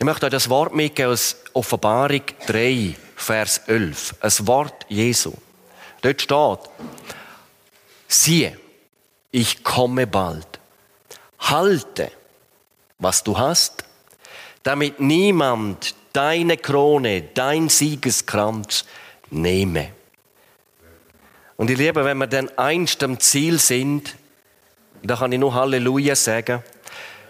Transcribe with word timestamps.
Ich 0.00 0.04
möchte 0.04 0.26
euch 0.26 0.32
das 0.32 0.48
Wort 0.48 0.76
mitgeben 0.76 1.10
aus 1.10 1.34
Offenbarung 1.54 2.22
3, 2.46 2.94
Vers 3.16 3.62
11. 3.66 4.14
Ein 4.20 4.46
Wort 4.46 4.86
Jesu. 4.88 5.32
Dort 6.02 6.22
steht, 6.22 6.58
siehe, 8.06 8.56
ich 9.32 9.64
komme 9.64 10.06
bald. 10.06 10.46
Halte, 11.40 12.12
was 13.00 13.24
du 13.24 13.36
hast, 13.36 13.82
damit 14.62 15.00
niemand 15.00 15.96
deine 16.12 16.58
Krone, 16.58 17.22
dein 17.34 17.68
Siegeskranz 17.68 18.84
nehme. 19.30 19.90
Und 21.56 21.70
ich 21.70 21.76
liebe, 21.76 22.04
wenn 22.04 22.18
wir 22.18 22.28
dann 22.28 22.50
einst 22.56 23.02
am 23.02 23.18
Ziel 23.18 23.58
sind, 23.58 24.14
da 25.02 25.16
kann 25.16 25.32
ich 25.32 25.40
nur 25.40 25.54
Halleluja 25.54 26.14
sagen, 26.14 26.62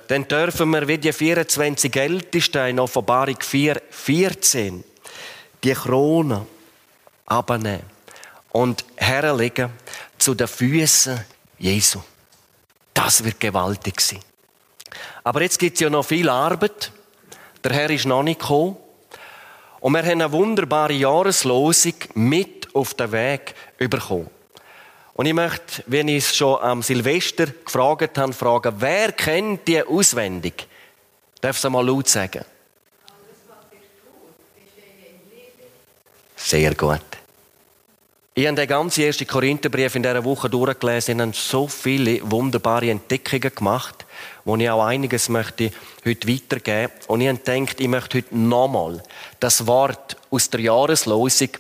dann 0.09 0.27
dürfen 0.27 0.71
wir 0.71 0.89
wie 0.89 0.99
die 0.99 1.13
24 1.13 1.95
Ältesten 1.95 2.67
in 2.67 2.81
Offenbarung 2.81 3.37
4, 3.41 3.81
14 3.91 4.83
die 5.63 5.75
Krone 5.75 6.47
abnehmen 7.27 7.83
und 8.51 8.85
herlegen 8.97 9.71
zu 10.17 10.35
den 10.35 10.49
Füßen 10.49 11.21
Jesu. 11.59 12.01
Das 12.95 13.23
wird 13.23 13.39
gewaltig 13.39 14.01
sein. 14.01 14.21
Aber 15.25 15.43
jetzt 15.43 15.59
gibt 15.59 15.75
es 15.75 15.81
ja 15.81 15.91
noch 15.91 16.07
viel 16.07 16.29
Arbeit. 16.31 16.91
Der 17.63 17.73
Herr 17.73 17.91
ist 17.91 18.07
noch 18.07 18.23
nicht 18.23 18.41
gekommen. 18.41 18.77
Und 19.81 19.93
wir 19.93 20.03
haben 20.03 20.23
eine 20.23 20.33
wunderbare 20.33 20.95
Jahreslosung 20.95 21.95
mit 22.15 22.75
auf 22.75 22.95
den 22.95 23.13
Weg 23.13 23.55
bekommen. 23.79 24.31
Und 25.19 25.27
ich 25.27 25.35
möchte, 25.35 25.83
wenn 25.87 26.07
ich 26.07 26.19
es 26.19 26.37
schon 26.37 26.63
am 26.63 26.81
Silvester 26.81 27.47
gefragt 27.47 28.17
habe, 28.19 28.33
fragen, 28.33 28.73
wer 28.79 29.11
kennt 29.11 29.67
die 29.67 29.83
auswendig? 29.83 30.69
Darf 31.41 31.57
es 31.57 31.65
einmal 31.65 31.85
laut 31.85 32.07
sagen? 32.07 32.45
Sehr 36.37 36.73
gut. 36.77 37.01
Ich 38.33 38.47
habe 38.47 38.55
den 38.55 38.69
ganzen 38.69 39.03
ersten 39.03 39.27
Korintherbrief 39.27 39.97
in 39.97 40.05
dieser 40.05 40.23
Woche 40.23 40.49
durchgelesen 40.49 41.21
und 41.21 41.35
so 41.35 41.67
viele 41.67 42.21
wunderbare 42.31 42.89
Entdeckungen 42.89 43.53
gemacht, 43.53 44.07
wo 44.45 44.55
ich 44.55 44.71
auch 44.71 44.87
einiges 44.87 45.29
möchte 45.29 45.73
heute 46.05 46.29
weitergeben. 46.29 46.93
Und 47.09 47.23
ich 47.23 47.29
habe 47.29 47.39
gedacht, 47.39 47.81
ich 47.81 47.89
möchte 47.89 48.19
heute 48.19 48.39
nochmal 48.39 49.03
das 49.41 49.67
Wort 49.67 50.17
aus 50.31 50.49
der 50.49 50.61
Jahreslosung 50.61 51.51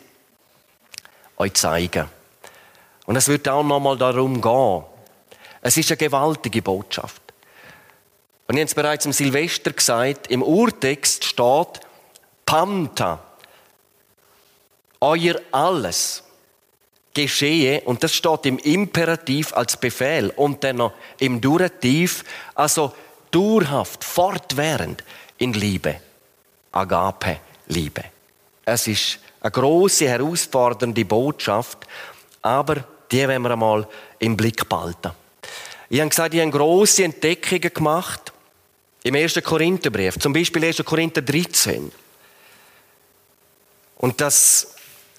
euch 1.39 1.55
zeigen. 1.55 2.18
Und 3.09 3.17
es 3.17 3.27
wird 3.27 3.49
auch 3.49 3.63
nochmal 3.63 3.97
darum 3.97 4.39
gehen. 4.39 4.85
Es 5.63 5.79
ist 5.79 5.91
eine 5.91 5.97
gewaltige 5.97 6.61
Botschaft. 6.61 7.23
Und 8.47 8.57
ich 8.57 8.61
habe 8.61 8.69
es 8.69 8.75
bereits 8.75 9.07
im 9.07 9.15
Silvester 9.15 9.73
gesagt, 9.73 10.27
im 10.27 10.43
Urtext 10.43 11.25
steht 11.25 11.81
Panta. 12.45 13.19
Euer 15.01 15.37
Alles 15.53 16.23
geschehe, 17.15 17.81
und 17.87 18.05
das 18.05 18.13
steht 18.13 18.45
im 18.45 18.59
Imperativ 18.59 19.55
als 19.55 19.79
Befehl 19.79 20.29
und 20.37 20.63
dann 20.63 20.77
noch 20.77 20.93
im 21.19 21.41
Durativ, 21.41 22.25
also 22.55 22.93
dauerhaft, 23.31 24.05
fortwährend 24.05 25.03
in 25.39 25.55
Liebe. 25.55 25.99
Agape, 26.73 27.39
Liebe. 27.69 28.05
Es 28.67 28.87
ist 28.87 29.19
eine 29.41 29.51
große, 29.51 30.07
herausfordernde 30.07 31.07
Botschaft, 31.07 31.87
aber 32.43 32.85
die 33.11 33.27
werden 33.27 33.43
wir 33.43 33.51
einmal 33.53 33.87
im 34.19 34.37
Blick 34.37 34.69
behalten. 34.69 35.11
Ich 35.89 36.01
habe 36.01 36.11
gesagt, 36.11 36.35
ich 36.35 36.41
habe 36.41 36.51
grosse 36.51 37.05
Entdeckungen 37.05 37.73
gemacht 37.73 38.33
im 39.03 39.15
1. 39.15 39.43
Korintherbrief, 39.43 40.19
zum 40.19 40.33
Beispiel 40.33 40.65
1. 40.65 40.85
Korinther 40.85 41.23
13. 41.23 41.91
Und 43.97 44.21
das 44.21 44.75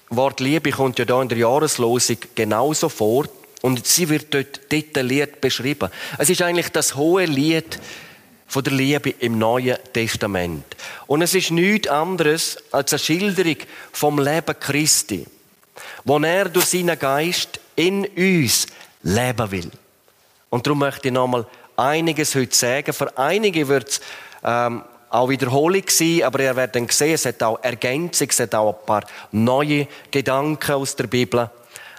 Wort 0.09 0.39
Liebe 0.39 0.71
kommt 0.71 0.99
ja 0.99 1.05
da 1.05 1.21
in 1.21 1.29
der 1.29 1.37
Jahreslosung 1.37 2.17
genauso 2.35 2.89
vor 2.89 3.25
und 3.61 3.85
sie 3.85 4.09
wird 4.09 4.33
dort 4.33 4.72
detailliert 4.72 5.41
beschrieben. 5.41 5.89
Es 6.17 6.29
ist 6.29 6.41
eigentlich 6.41 6.69
das 6.69 6.95
hohe 6.95 7.25
Lied 7.25 7.79
von 8.47 8.63
der 8.63 8.73
Liebe 8.73 9.11
im 9.11 9.38
Neuen 9.38 9.78
Testament. 9.94 10.66
Und 11.07 11.22
es 11.22 11.35
ist 11.35 11.51
nichts 11.51 11.88
anderes 11.88 12.57
als 12.72 12.94
eine 12.94 12.99
Schilderung 12.99 13.57
vom 13.91 14.19
Leben 14.19 14.59
Christi, 14.59 15.25
wo 16.09 16.18
er 16.18 16.50
durch 16.50 16.66
seinen 16.66 16.97
Geist 16.97 17.59
in 17.75 18.03
uns 18.03 18.66
leben 19.03 19.52
will. 19.52 19.70
Und 20.50 20.66
darum 20.66 20.80
möchte 20.80 21.09
ich 21.09 21.14
nochmal 21.14 21.46
einiges 21.78 22.34
heute 22.34 22.56
sagen. 22.56 22.94
Für 22.94 23.16
einige 23.16 23.68
wird 23.68 23.90
es 23.90 24.02
ähm, 24.44 24.81
auch 25.12 25.30
Wiederholung 25.30 25.84
sein, 25.88 26.24
aber 26.24 26.40
ihr 26.40 26.56
werdet 26.56 26.78
dann 26.78 26.90
sehen, 26.90 27.14
es 27.14 27.28
hat 27.28 27.44
auch 27.44 27.62
Ergänzung, 27.62 28.28
es 28.28 28.40
hat 28.40 28.56
auch 28.56 28.80
ein 28.80 28.86
paar 28.88 29.03
neue 29.31 29.88
Gedanken 30.09 30.72
aus 30.72 30.96
der 30.96 31.06
Bibel. 31.06 31.47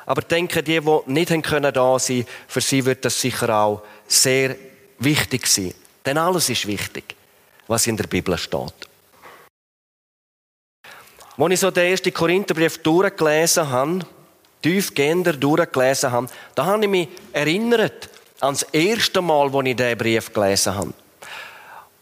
Aber 0.06 0.22
denke, 0.22 0.60
die, 0.64 0.80
die 0.80 0.98
nicht 1.06 1.42
können 1.44 1.72
da 1.72 1.96
sein, 2.00 2.26
für 2.48 2.60
sie 2.60 2.84
wird 2.84 3.04
das 3.04 3.20
sicher 3.20 3.48
auch 3.54 3.82
sehr 4.08 4.56
wichtig 4.98 5.46
sein. 5.46 5.72
Denn 6.04 6.18
alles 6.18 6.48
ist 6.48 6.66
wichtig, 6.66 7.14
was 7.68 7.86
in 7.86 7.96
der 7.96 8.08
Bibel 8.08 8.36
steht. 8.36 8.89
Als 11.40 11.54
ich 11.54 11.60
so 11.60 11.70
den 11.70 11.90
ersten 11.90 12.12
Korintherbrief 12.12 12.82
durchgelesen 12.82 13.70
habe, 13.70 14.00
tiefgehender 14.60 15.32
durchgelesen 15.32 16.12
habe, 16.12 16.26
da 16.54 16.66
habe 16.66 16.84
ich 16.84 16.90
mich 16.90 17.08
erinnert 17.32 18.10
an 18.40 18.52
das 18.52 18.64
erste 18.64 19.22
Mal, 19.22 19.46
als 19.46 19.66
ich 19.66 19.74
diesen 19.74 19.96
Brief 19.96 20.34
gelesen 20.34 20.74
habe. 20.74 20.92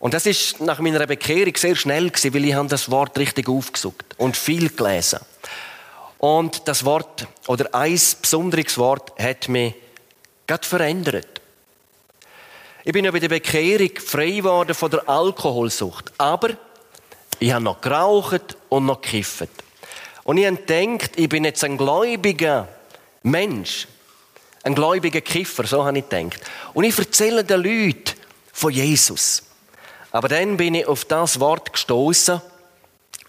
Und 0.01 0.15
das 0.15 0.27
ist 0.27 0.61
nach 0.61 0.81
meiner 0.81 1.07
Bekehrung 1.07 1.55
sehr 1.57 1.77
schnell 1.77 2.11
gewesen, 2.11 2.35
weil 2.35 2.45
ich 2.47 2.55
habe 2.55 2.67
das 2.67 2.91
Wort 2.91 3.17
richtig 3.17 3.49
aufgesucht 3.49 4.17
und 4.17 4.37
viel 4.37 4.71
gelesen. 4.71 5.21
Und 6.19 6.67
das 6.67 6.85
Wort 6.85 7.29
oder 7.47 7.73
ein 7.77 8.01
besonderes 8.21 8.77
Wort 8.77 9.13
hat 9.21 9.49
mich 9.49 9.73
gerade 10.49 10.67
verändert. 10.67 11.41
Ich 12.83 12.93
bin 12.93 13.05
ja 13.05 13.13
bei 13.13 13.21
der 13.21 13.29
Bekehrung 13.29 13.91
frei 14.05 14.31
geworden 14.31 14.75
von 14.75 14.91
der 14.91 15.09
Alkoholsucht. 15.09 16.13
Aber 16.19 16.57
ich 17.39 17.53
habe 17.53 17.65
noch 17.65 17.81
geraucht 17.81 18.57
und 18.69 18.87
noch 18.87 19.01
gekifft. 19.01 19.49
Und 20.25 20.37
ich 20.37 20.47
habe 20.47 20.57
gedacht, 20.57 21.13
ich 21.17 21.29
bin 21.29 21.45
jetzt 21.45 21.65
ein 21.65 21.77
gläubiger 21.79 22.69
Mensch. 23.23 23.87
Ein 24.63 24.75
gläubiger 24.75 25.21
Kiffer, 25.21 25.67
so 25.67 25.85
habe 25.85 25.99
ich 25.99 26.09
gedacht. 26.09 26.41
Und 26.75 26.85
ich 26.85 26.99
erzähle 26.99 27.45
den 27.45 27.63
Leuten 27.63 28.15
von 28.53 28.73
Jesus. 28.73 29.43
Aber 30.11 30.29
dann 30.29 30.57
bin 30.57 30.75
ich 30.75 30.87
auf 30.87 31.05
das 31.05 31.39
Wort 31.41 31.73
gestoßen 31.73 32.41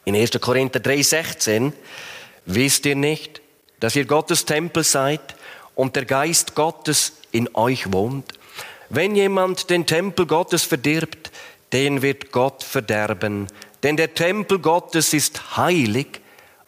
in 0.06 0.16
1. 0.16 0.32
Korinther 0.42 0.80
3,16. 0.80 1.72
Wisst 2.46 2.86
ihr 2.86 2.96
nicht, 2.96 3.42
dass 3.80 3.96
ihr 3.96 4.06
Gottes 4.06 4.46
Tempel 4.46 4.84
seid 4.84 5.22
und 5.76 5.96
der 5.96 6.06
Geist 6.06 6.56
Gottes 6.56 7.14
in 7.32 7.54
euch 7.56 7.94
wohnt? 7.94 8.34
Wenn 8.90 9.16
jemand 9.16 9.70
den 9.70 9.86
Tempel 9.86 10.26
Gottes 10.26 10.64
verdirbt, 10.64 11.32
den 11.72 12.02
wird 12.02 12.32
Gott 12.32 12.64
verderben. 12.64 13.48
Denn 13.84 13.98
der 13.98 14.14
Tempel 14.14 14.60
Gottes 14.60 15.14
ist 15.14 15.58
heilig 15.58 16.22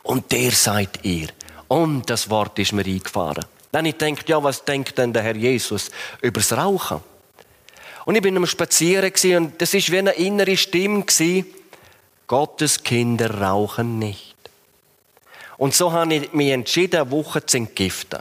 und 0.03 0.31
der 0.31 0.51
seid 0.51 1.03
ihr. 1.03 1.27
Und 1.67 2.09
das 2.09 2.29
Wort 2.29 2.57
ist 2.59 2.73
mir 2.73 2.85
eingefahren. 2.85 3.45
Dann 3.71 3.85
ich 3.85 3.95
denke, 3.95 4.23
ja, 4.27 4.43
was 4.43 4.65
denkt 4.65 4.97
denn 4.97 5.13
der 5.13 5.23
Herr 5.23 5.35
Jesus 5.35 5.91
übers 6.21 6.51
Rauchen? 6.53 7.01
Und 8.05 8.15
ich 8.15 8.21
bin 8.21 8.35
am 8.35 8.45
Spazieren 8.45 9.11
und 9.37 9.61
das 9.61 9.73
ist 9.73 9.91
wie 9.91 9.99
eine 9.99 10.11
innere 10.13 10.57
Stimme 10.57 11.05
Gottes 12.27 12.83
Kinder 12.83 13.41
rauchen 13.41 13.99
nicht. 13.99 14.35
Und 15.57 15.75
so 15.75 15.91
habe 15.91 16.15
ich 16.15 16.33
mich 16.33 16.49
entschieden, 16.49 17.01
eine 17.01 17.11
Woche 17.11 17.45
zu 17.45 17.57
entgiften. 17.57 18.19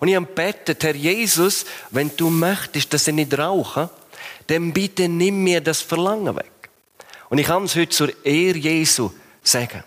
Und 0.00 0.08
ich 0.08 0.16
habe 0.16 0.26
gebetet, 0.26 0.82
Herr 0.84 0.94
Jesus, 0.94 1.66
wenn 1.90 2.10
du 2.16 2.30
möchtest, 2.30 2.92
dass 2.94 3.08
ich 3.08 3.14
nicht 3.14 3.36
rauche, 3.36 3.90
dann 4.46 4.72
bitte 4.72 5.08
nimm 5.08 5.42
mir 5.42 5.60
das 5.60 5.82
Verlangen 5.82 6.36
weg. 6.36 6.50
Und 7.28 7.38
ich 7.38 7.46
kann 7.46 7.64
es 7.64 7.74
heute 7.74 7.88
zur 7.88 8.24
Ehre 8.24 8.58
Jesu 8.58 9.10
sagen. 9.42 9.82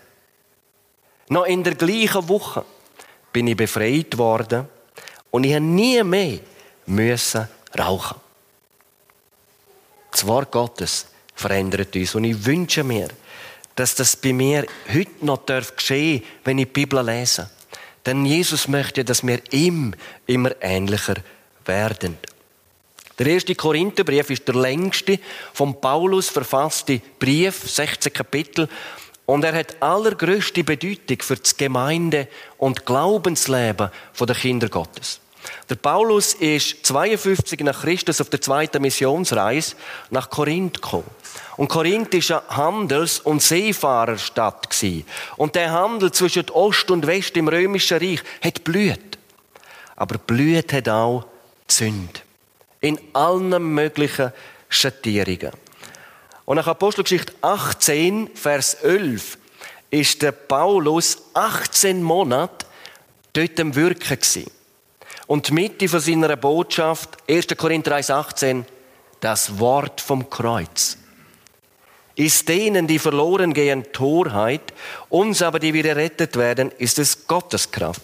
Noch 1.28 1.46
in 1.46 1.62
der 1.62 1.74
gleichen 1.74 2.28
Woche 2.28 2.64
bin 3.32 3.46
ich 3.46 3.56
befreit 3.56 4.18
worden 4.18 4.68
und 5.30 5.44
ich 5.44 5.54
habe 5.54 5.64
nie 5.64 6.02
mehr 6.02 6.40
müssen 6.86 7.48
rauchen. 7.78 8.20
Das 10.10 10.26
Wort 10.26 10.50
Gottes 10.50 11.06
verändert 11.34 11.94
uns. 11.94 12.14
Und 12.14 12.24
ich 12.24 12.44
wünsche 12.44 12.84
mir, 12.84 13.08
dass 13.76 13.94
das 13.94 14.16
bei 14.16 14.32
mir 14.32 14.66
heute 14.92 15.24
noch 15.24 15.46
geschehen 15.46 16.20
darf, 16.20 16.30
wenn 16.44 16.58
ich 16.58 16.66
die 16.66 16.72
Bibel 16.72 17.04
lese. 17.04 17.48
Denn 18.04 18.26
Jesus 18.26 18.68
möchte, 18.68 19.04
dass 19.04 19.26
wir 19.26 19.40
ihm 19.52 19.94
immer 20.26 20.50
ähnlicher 20.60 21.16
werden. 21.64 22.18
Der 23.20 23.26
erste 23.26 23.54
Korintherbrief 23.54 24.30
ist 24.30 24.48
der 24.48 24.54
längste 24.54 25.18
von 25.52 25.78
Paulus 25.78 26.30
verfasste 26.30 27.02
Brief, 27.18 27.70
16 27.70 28.14
Kapitel. 28.14 28.66
Und 29.26 29.44
er 29.44 29.52
hat 29.52 29.76
allergrößte 29.82 30.64
Bedeutung 30.64 31.18
für 31.20 31.36
das 31.36 31.54
Gemeinde- 31.54 32.28
und 32.56 32.86
Glaubensleben 32.86 33.90
der 34.18 34.34
Kinder 34.34 34.70
Gottes. 34.70 35.20
Der 35.68 35.74
Paulus 35.74 36.32
ist 36.32 36.86
52 36.86 37.60
nach 37.60 37.82
Christus 37.82 38.22
auf 38.22 38.30
der 38.30 38.40
zweiten 38.40 38.80
Missionsreise 38.80 39.76
nach 40.08 40.30
Korinth 40.30 40.80
gekommen. 40.80 41.10
Und 41.58 41.68
Korinth 41.68 42.14
war 42.30 42.42
eine 42.48 42.56
Handels- 42.56 43.20
und 43.20 43.42
Seefahrerstadt. 43.42 44.66
Und 45.36 45.56
der 45.56 45.72
Handel 45.72 46.10
zwischen 46.12 46.48
Ost 46.48 46.90
und 46.90 47.06
West 47.06 47.36
im 47.36 47.48
Römischen 47.48 47.98
Reich 47.98 48.22
hat 48.42 48.64
blüht. 48.64 49.18
Aber 49.94 50.16
blüht 50.16 50.72
hat 50.72 50.88
auch 50.88 51.26
Zünd. 51.68 52.24
In 52.80 52.98
allen 53.12 53.74
möglichen 53.74 54.32
Schattierungen. 54.68 55.52
Und 56.44 56.56
nach 56.56 56.66
Apostelgeschichte 56.66 57.32
18, 57.42 58.30
Vers 58.34 58.74
11, 58.74 59.38
ist 59.90 60.22
der 60.22 60.32
Paulus 60.32 61.18
18 61.34 62.02
Monate 62.02 62.66
dort 63.32 63.60
am 63.60 63.74
Wirken 63.74 64.16
gewesen. 64.16 64.50
Und 65.26 65.48
die 65.48 65.52
Mitte 65.52 65.88
von 65.88 66.00
seiner 66.00 66.36
Botschaft, 66.36 67.10
1. 67.28 67.48
Korinther 67.56 67.94
1, 67.96 68.10
18, 68.10 68.66
das 69.20 69.58
Wort 69.58 70.00
vom 70.00 70.28
Kreuz. 70.28 70.96
Ist 72.16 72.48
denen, 72.48 72.86
die 72.86 72.98
verloren 72.98 73.54
gehen, 73.54 73.92
Torheit, 73.92 74.74
uns 75.08 75.42
aber, 75.42 75.58
die 75.58 75.72
wieder 75.72 75.90
errettet 75.90 76.36
werden, 76.36 76.72
ist 76.78 76.98
es 76.98 77.26
Gottes 77.26 77.70
Kraft. 77.70 78.02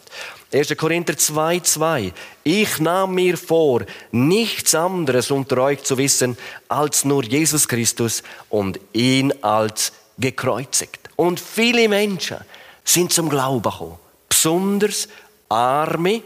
1. 0.52 0.76
Korinther 0.76 1.16
2, 1.16 1.60
2. 1.60 2.12
Ich 2.44 2.78
nahm 2.78 3.14
mir 3.14 3.36
vor, 3.36 3.82
nichts 4.12 4.74
anderes 4.74 5.30
unter 5.30 5.58
euch 5.58 5.82
zu 5.82 5.98
wissen, 5.98 6.38
als 6.68 7.04
nur 7.04 7.24
Jesus 7.24 7.66
Christus 7.66 8.22
und 8.48 8.78
ihn 8.92 9.32
als 9.42 9.92
gekreuzigt. 10.18 11.10
Und 11.16 11.40
viele 11.40 11.88
Menschen 11.88 12.38
sind 12.84 13.12
zum 13.12 13.28
Glauben 13.28 13.62
gekommen. 13.62 13.98
Besonders 14.28 15.08
Arme 15.48 16.22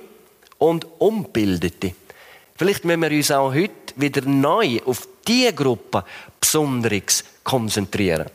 und 0.58 0.86
Unbildete. 0.98 1.94
Vielleicht 2.56 2.84
müssen 2.84 3.00
wir 3.00 3.10
uns 3.10 3.30
auch 3.30 3.54
heute 3.54 3.94
wieder 3.96 4.22
neu 4.22 4.80
auf 4.84 5.08
diese 5.26 5.54
Gruppe 5.54 6.04
besonders 6.38 7.24
konzentrieren. 7.42 8.26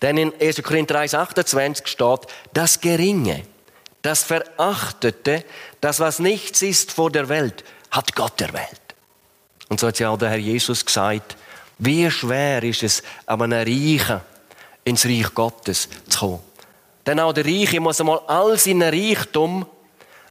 Denn 0.00 0.16
in 0.16 0.32
1. 0.40 0.62
Korinther 0.62 1.00
1, 1.00 1.14
28 1.14 1.86
steht, 1.86 2.20
das 2.54 2.80
Geringe, 2.80 3.44
das 4.06 4.22
Verachtete, 4.22 5.44
das, 5.80 5.98
was 5.98 6.20
nichts 6.20 6.62
ist 6.62 6.92
vor 6.92 7.10
der 7.10 7.28
Welt, 7.28 7.64
hat 7.90 8.14
Gott 8.14 8.40
erwählt. 8.40 8.80
Und 9.68 9.80
so 9.80 9.88
hat 9.88 9.98
ja 9.98 10.10
auch 10.10 10.18
der 10.18 10.30
Herr 10.30 10.38
Jesus 10.38 10.86
gesagt, 10.86 11.36
wie 11.78 12.08
schwer 12.10 12.62
ist 12.62 12.84
es, 12.84 13.02
aber 13.26 13.44
einem 13.44 13.66
Reichen 13.66 14.20
ins 14.84 15.04
Reich 15.04 15.34
Gottes 15.34 15.88
zu 16.08 16.18
kommen. 16.20 16.40
Denn 17.04 17.18
auch 17.18 17.32
der 17.32 17.44
Reiche 17.44 17.80
muss 17.80 18.00
einmal 18.00 18.20
all 18.28 18.56
seinen 18.56 18.82
Reichtum, 18.82 19.66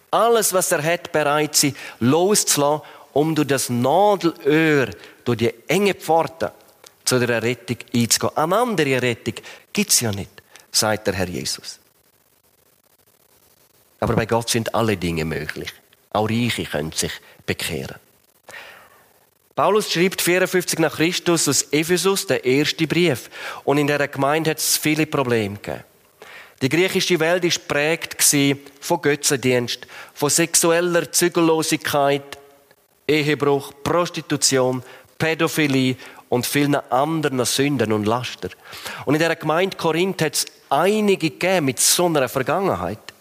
alles, 0.09 0.53
was 0.53 0.71
er 0.71 0.81
hat, 0.81 1.11
bereit 1.11 1.55
sein, 1.55 1.75
loszulassen, 1.99 2.81
um 3.11 3.35
durch 3.35 3.47
das 3.47 3.69
Nadelöhr, 3.69 4.89
durch 5.25 5.37
die 5.37 5.53
enge 5.67 5.95
Pforte 5.95 6.53
zu 7.03 7.19
der 7.19 7.29
Errettung 7.29 7.77
einzugehen. 7.93 8.37
Eine 8.37 8.57
andere 8.57 8.93
Errettung 8.93 9.35
gibt 9.73 9.91
es 9.91 9.99
ja 9.99 10.11
nicht, 10.11 10.31
sagt 10.71 11.07
der 11.07 11.13
Herr 11.15 11.27
Jesus. 11.27 11.79
Aber 14.05 14.17
bei 14.17 14.27
Gott 14.27 14.49
sind 14.49 14.75
alle 14.75 14.97
Dinge 14.97 15.25
möglich. 15.25 15.73
Auch 16.11 16.29
Reiche 16.29 16.63
können 16.65 16.91
sich 16.91 17.11
bekehren. 17.47 17.95
Paulus 19.55 19.91
schreibt 19.91 20.21
54 20.21 20.77
nach 20.77 20.97
Christus 20.97 21.47
aus 21.47 21.63
Ephesus, 21.71 22.27
der 22.27 22.45
erste 22.45 22.85
Brief. 22.85 23.31
Und 23.63 23.79
in 23.79 23.87
dieser 23.87 24.07
Gemeinde 24.07 24.51
hat 24.51 24.59
es 24.59 24.77
viele 24.77 25.07
Probleme 25.07 25.55
gegeben. 25.55 25.83
Die 26.61 26.69
griechische 26.69 27.19
Welt 27.19 27.41
war 27.41 27.49
geprägt 27.49 28.23
von 28.79 29.01
Götzendienst, 29.01 29.87
von 30.13 30.29
sexueller 30.29 31.11
Zügellosigkeit, 31.11 32.37
Ehebruch, 33.07 33.73
Prostitution, 33.83 34.83
Pädophilie 35.17 35.95
und 36.29 36.45
vielen 36.45 36.75
anderen 36.75 37.43
Sünden 37.43 37.91
und 37.91 38.05
Laster. 38.05 38.49
Und 39.05 39.15
in 39.15 39.19
der 39.19 39.35
Gemeinde 39.35 39.75
Korinth 39.77 40.21
hat 40.21 40.35
es 40.35 40.45
einige 40.69 41.31
gegeben 41.31 41.65
mit 41.65 41.79
so 41.79 42.05
einer 42.05 42.29
Vergangenheit. 42.29 43.14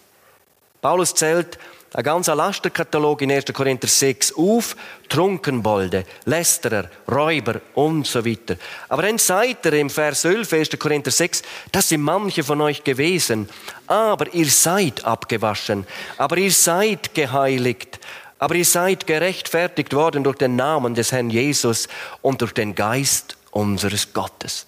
Paulus 0.85 1.15
zählt 1.15 1.57
ein 1.95 2.03
ganzer 2.03 2.35
Lasterkatalog 2.35 3.19
in 3.23 3.31
1. 3.31 3.45
Korinther 3.53 3.87
6 3.87 4.35
auf. 4.35 4.75
Trunkenbolde, 5.09 6.05
Lästerer, 6.25 6.91
Räuber 7.11 7.59
und 7.73 8.05
so 8.05 8.23
weiter. 8.23 8.55
Aber 8.87 9.01
dann 9.01 9.17
sagt 9.17 9.65
er 9.65 9.73
im 9.73 9.89
Vers 9.89 10.25
11, 10.25 10.53
1. 10.53 10.69
Korinther 10.77 11.09
6, 11.09 11.41
das 11.71 11.89
sind 11.89 12.01
manche 12.01 12.43
von 12.43 12.61
euch 12.61 12.83
gewesen. 12.83 13.49
Aber 13.87 14.31
ihr 14.31 14.45
seid 14.45 15.03
abgewaschen. 15.05 15.87
Aber 16.19 16.37
ihr 16.37 16.51
seid 16.51 17.15
geheiligt. 17.15 17.99
Aber 18.37 18.53
ihr 18.53 18.65
seid 18.65 19.07
gerechtfertigt 19.07 19.91
worden 19.91 20.23
durch 20.23 20.37
den 20.37 20.55
Namen 20.55 20.93
des 20.93 21.11
Herrn 21.11 21.31
Jesus 21.31 21.87
und 22.21 22.41
durch 22.41 22.53
den 22.53 22.75
Geist 22.75 23.37
unseres 23.49 24.13
Gottes. 24.13 24.67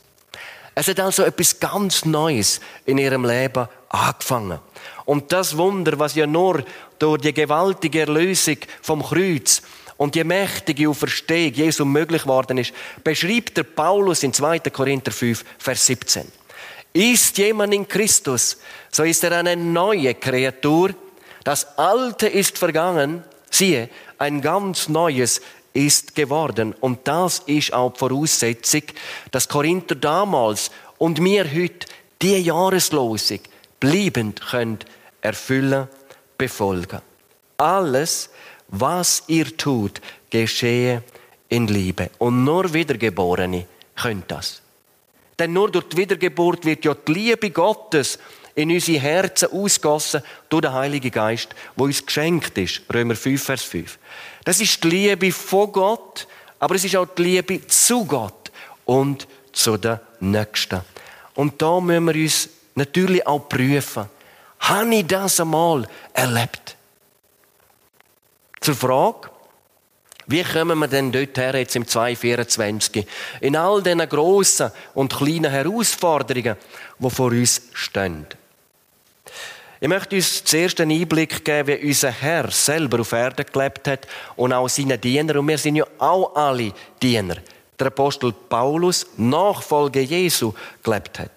Es 0.74 0.88
hat 0.88 1.00
also 1.00 1.24
etwas 1.24 1.60
ganz 1.60 2.06
Neues 2.06 2.60
in 2.86 2.98
ihrem 2.98 3.24
Leben 3.24 3.68
angefangen. 3.90 4.60
Und 5.06 5.32
das 5.32 5.58
Wunder, 5.58 5.98
was 6.00 6.16
ja 6.16 6.28
nur 6.28 6.64
durch 7.00 7.22
die 7.22 7.34
gewaltige 7.34 8.02
Erlösung 8.02 8.58
vom 8.82 9.04
Kreuz 9.04 9.62
und 9.98 10.16
die 10.16 10.24
mächtige 10.24 10.90
Auferstehung 10.90 11.54
Jesu 11.54 11.86
möglich 11.86 12.24
geworden 12.24 12.58
ist, 12.58 12.74
beschreibt 13.04 13.58
der 13.58 13.64
Paulus 13.64 14.24
in 14.24 14.34
2. 14.34 14.60
Korinther 14.60 15.12
5, 15.12 15.44
Vers 15.58 15.86
17. 15.86 16.28
Ist 16.94 17.38
jemand 17.38 17.74
in 17.74 17.88
Christus, 17.88 18.58
so 18.92 19.04
ist 19.04 19.24
er 19.24 19.34
eine 19.34 19.56
neue 19.56 20.16
Kreatur. 20.16 20.94
Das 21.44 21.78
Alte 21.78 22.28
ist 22.28 22.58
vergangen. 22.58 23.24
Siehe, 23.50 23.90
ein 24.18 24.42
ganz 24.42 24.90
neues 24.90 25.42
ist 25.74 26.16
geworden. 26.16 26.76
Und 26.80 27.08
das 27.08 27.40
ist 27.46 27.72
auch 27.74 27.94
die 27.94 28.00
Voraussetzung, 28.00 28.82
dass 29.32 29.48
Korinther 29.48 29.96
damals 29.96 30.72
und 30.98 31.24
wir 31.24 31.46
heute 31.46 31.88
die 32.22 32.38
Jahreslosung 32.40 33.40
bleibend 33.80 34.42
können 34.42 34.80
erfüllen 35.22 35.88
befolgen. 36.38 37.02
Alles, 37.58 38.30
was 38.68 39.24
ihr 39.28 39.56
tut, 39.58 40.02
geschehe 40.30 41.04
in 41.50 41.68
Liebe. 41.68 42.10
Und 42.18 42.44
nur 42.44 42.74
Wiedergeborene 42.74 43.66
können 43.96 44.24
das. 44.28 44.62
Denn 45.40 45.54
nur 45.54 45.72
durch 45.72 45.90
die 45.90 45.98
Wiedergeburt 45.98 46.66
wird 46.66 46.86
ja 46.86 46.94
die 46.94 47.14
Liebe 47.14 47.52
Gottes 47.52 48.20
in 48.56 48.72
unsere 48.72 49.00
Herzen 49.00 49.52
ausgossen 49.52 50.24
durch 50.50 50.64
den 50.64 50.74
Heiligen 50.74 51.12
Geist, 51.12 51.50
wo 51.76 51.86
uns 51.86 52.04
geschenkt 52.04 52.58
ist. 52.58 52.82
Römer 52.92 53.16
5, 53.16 53.44
Vers 53.44 53.62
5. 53.62 54.00
Das 54.44 54.60
ist 54.60 54.84
die 54.84 54.90
Liebe 54.90 55.32
von 55.32 55.72
Gott, 55.72 56.28
aber 56.60 56.76
es 56.76 56.84
ist 56.84 56.96
auch 56.96 57.06
die 57.06 57.24
Liebe 57.24 57.68
zu 57.68 58.06
Gott 58.06 58.52
und 58.86 59.28
zu 59.52 59.78
den 59.78 60.00
Nächsten. 60.20 60.82
Und 61.36 61.62
da 61.62 61.80
müssen 61.80 62.08
wir 62.08 62.16
uns 62.16 62.50
natürlich 62.78 63.26
auch 63.26 63.50
prüfen. 63.50 64.06
Habe 64.60 64.96
ich 64.96 65.08
das 65.08 65.40
einmal 65.40 65.88
erlebt? 66.14 66.76
Zur 68.62 68.76
Frage, 68.76 69.30
wie 70.28 70.44
kommen 70.44 70.80
wir 70.80 70.88
denn 70.88 71.12
dort 71.12 71.38
her, 71.38 71.56
jetzt 71.56 71.76
im 71.76 71.88
2024? 71.88 73.08
In 73.42 73.56
all 73.56 73.82
diesen 73.82 74.08
grossen 74.10 74.72
und 74.94 75.16
kleinen 75.16 75.52
Herausforderungen, 75.52 76.58
die 77.00 77.10
vor 77.10 77.32
uns 77.32 77.62
stehen. 77.74 78.26
Ich 79.80 79.88
möchte 79.88 80.16
uns 80.16 80.44
zuerst 80.44 80.82
einen 80.82 81.00
Einblick 81.00 81.46
geben, 81.46 81.68
wie 81.68 81.88
unser 81.88 82.12
Herr 82.12 82.50
selber 82.52 83.02
auf 83.02 83.12
Erden 83.12 83.46
gelebt 83.52 83.88
hat 83.88 84.08
und 84.36 84.52
auch 84.52 84.68
seine 84.68 84.98
Diener. 84.98 85.40
Und 85.40 85.48
wir 85.48 85.58
sind 85.58 85.76
ja 85.76 85.86
auch 86.00 86.36
alle 86.36 86.74
Diener. 87.02 87.38
Der 87.80 87.88
Apostel 87.88 88.34
Paulus, 88.34 89.06
Nachfolge 89.18 90.02
Jesu, 90.02 90.54
gelebt 90.84 91.20
hat. 91.20 91.37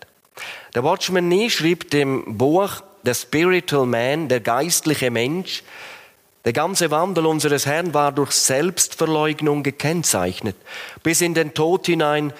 Der 0.75 0.85
Watchman 0.85 1.28
Nee 1.28 1.50
schreibt 1.50 1.94
im 1.94 2.38
Buch 2.38 2.82
der 3.02 3.14
Spiritual 3.14 3.87
Man, 3.87 4.28
der 4.28 4.40
geistliche 4.40 5.11
Mensch, 5.11 5.62
der 6.44 6.52
ganze 6.52 6.90
Wandel 6.90 7.26
unseres 7.26 7.66
Herrn 7.66 7.92
war 7.92 8.12
durch 8.12 8.32
Selbstverleugnung 8.32 9.62
gekennzeichnet. 9.62 10.56
Bis 11.02 11.20
in 11.20 11.35
den 11.35 11.52
Tod 11.52 11.87
hinein 11.87 12.32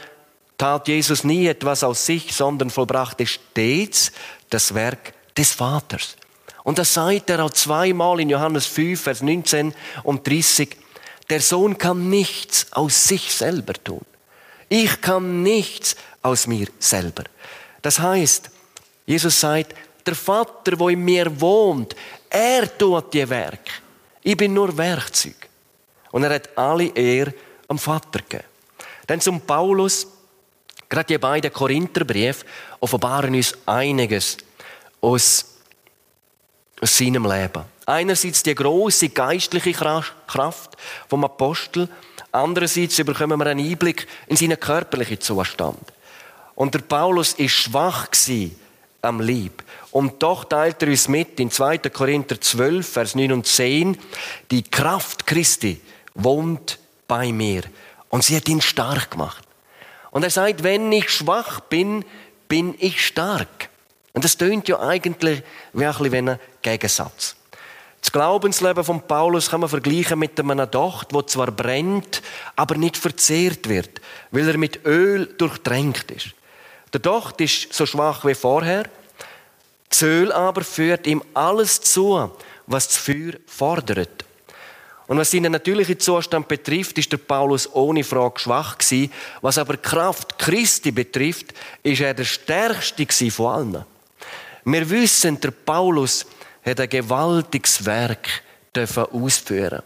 tat 0.57 0.89
Jesus 0.89 1.25
nie 1.25 1.47
etwas 1.47 1.85
aus 1.85 2.07
sich, 2.07 2.35
sondern 2.35 2.71
vollbrachte 2.71 3.27
stets 3.27 4.13
das 4.49 4.75
Werk 4.75 5.13
des 5.37 5.53
Vaters. 5.53 6.17
Und 6.65 6.79
das 6.79 6.95
sagt 6.95 7.31
er 7.31 7.45
auch 7.45 7.51
zweimal 7.51 8.21
in 8.21 8.31
Johannes 8.31 8.67
5, 8.67 9.01
Vers 9.01 9.23
19 9.23 9.75
und 10.03 10.27
30. 10.27 10.77
Der 11.29 11.41
Sohn 11.41 11.79
kann 11.79 12.11
nichts 12.11 12.73
aus 12.73 13.07
sich 13.07 13.35
selber 13.35 13.75
tun. 13.75 14.05
Ich 14.69 15.01
kann 15.01 15.43
nichts 15.43 15.97
aus 16.23 16.47
mir 16.47 16.69
selber. 16.79 17.25
Das 17.83 17.99
heißt, 17.99 18.51
Jesus 19.07 19.41
sagt, 19.41 19.75
der 20.07 20.15
Vater, 20.15 20.79
wo 20.79 20.89
in 20.89 21.05
mir 21.05 21.41
wohnt, 21.41 21.95
er 22.29 22.77
tut 22.79 23.13
die 23.13 23.29
Werk. 23.29 23.83
Ich 24.23 24.37
bin 24.37 24.55
nur 24.55 24.77
Werkzeug. 24.77 25.49
Und 26.11 26.25
er 26.25 26.35
hat 26.35 26.57
alle 26.57 26.89
Ehre 26.89 27.35
am 27.69 27.79
Vater 27.79 28.21
gegeben. 28.21 28.45
Denn 29.09 29.21
zum 29.21 29.41
Paulus, 29.41 30.07
gerade 30.89 31.07
die 31.07 31.19
beiden 31.19 31.53
Korintherbriefe 31.53 32.45
offenbaren 32.81 33.35
uns 33.35 33.55
einiges 33.67 34.37
aus 35.01 35.51
aus 36.81 36.97
seinem 36.97 37.27
Leben. 37.27 37.65
Einerseits 37.87 38.43
die 38.43 38.55
große 38.55 39.11
geistliche 39.11 39.73
Kraft 39.73 40.77
vom 41.09 41.25
Apostel, 41.25 41.89
andererseits 42.33 42.97
bekommen 42.97 43.39
wir 43.39 43.47
einen 43.47 43.69
Einblick 43.69 44.07
in 44.29 44.37
seinen 44.37 44.59
körperlichen 44.59 45.21
Zustand. 45.21 45.81
Und 46.61 46.75
der 46.75 46.81
Paulus 46.81 47.33
ist 47.33 47.53
schwach 47.53 48.09
am 49.01 49.23
Lieb. 49.23 49.65
Und 49.93 50.23
doch 50.23 50.45
teilt 50.45 50.83
er 50.83 50.91
uns 50.91 51.09
mit 51.09 51.41
in 51.41 51.51
2. 51.51 51.79
Korinther 51.79 52.39
12, 52.39 52.87
Vers 52.87 53.15
9 53.15 53.33
und 53.33 53.47
10, 53.47 53.97
die 54.51 54.63
Kraft 54.65 55.27
Christi 55.27 55.81
wohnt 56.15 56.79
bei 57.09 57.33
mir. 57.33 57.63
Und 58.11 58.25
sie 58.25 58.37
hat 58.37 58.47
ihn 58.47 58.61
stark 58.61 59.13
gemacht. 59.13 59.43
Und 60.11 60.23
er 60.23 60.29
sagt, 60.29 60.63
wenn 60.63 60.93
ich 60.93 61.09
schwach 61.09 61.61
bin, 61.61 62.05
bin 62.47 62.75
ich 62.79 63.07
stark. 63.07 63.71
Und 64.13 64.27
das 64.27 64.37
tönt 64.37 64.69
ja 64.69 64.81
eigentlich 64.81 65.43
wie 65.73 65.87
ein, 65.87 66.29
ein 66.29 66.39
Gegensatz. 66.61 67.37
Das 68.03 68.13
Glaubensleben 68.13 68.85
von 68.85 69.01
Paulus 69.01 69.49
kann 69.49 69.61
man 69.61 69.71
vergleichen 69.71 70.19
mit 70.19 70.39
einem 70.39 70.71
Docht, 70.71 71.15
wo 71.15 71.23
zwar 71.23 71.53
brennt, 71.53 72.21
aber 72.55 72.75
nicht 72.75 72.99
verzehrt 72.99 73.67
wird, 73.71 74.03
weil 74.31 74.47
er 74.47 74.59
mit 74.59 74.85
Öl 74.85 75.25
durchtränkt 75.39 76.11
ist. 76.11 76.35
Der 76.93 77.01
Docht 77.01 77.41
ist 77.41 77.73
so 77.73 77.87
schwach 77.87 78.25
wie 78.25 78.35
vorher, 78.35 78.89
das 79.89 80.03
Öl 80.03 80.33
aber 80.33 80.63
führt 80.63 81.07
ihm 81.07 81.23
alles 81.35 81.81
zu, 81.81 82.31
was 82.67 82.89
das 82.89 82.97
Feuer 82.97 83.35
fordert. 83.47 84.25
Und 85.07 85.19
was 85.19 85.33
seinen 85.33 85.51
natürlichen 85.51 85.99
Zustand 85.99 86.47
betrifft, 86.47 86.97
ist 86.99 87.11
der 87.11 87.17
Paulus 87.17 87.73
ohne 87.75 88.05
Frage 88.05 88.39
schwach 88.39 88.79
gewesen. 88.79 89.13
Was 89.41 89.59
aber 89.59 89.77
Kraft 89.77 90.39
Christi 90.39 90.93
betrifft, 90.93 91.47
ist 91.83 92.01
er 92.01 92.15
der 92.15 92.25
stärkste 92.25 93.31
von 93.33 93.53
allen. 93.53 93.85
Wir 94.65 94.89
wissen, 94.89 95.41
der 95.41 95.51
Paulus 95.51 96.27
hat 96.65 96.79
ein 96.79 96.89
gewaltiges 96.89 97.85
Werk 97.85 98.29
ausführen 99.11 99.83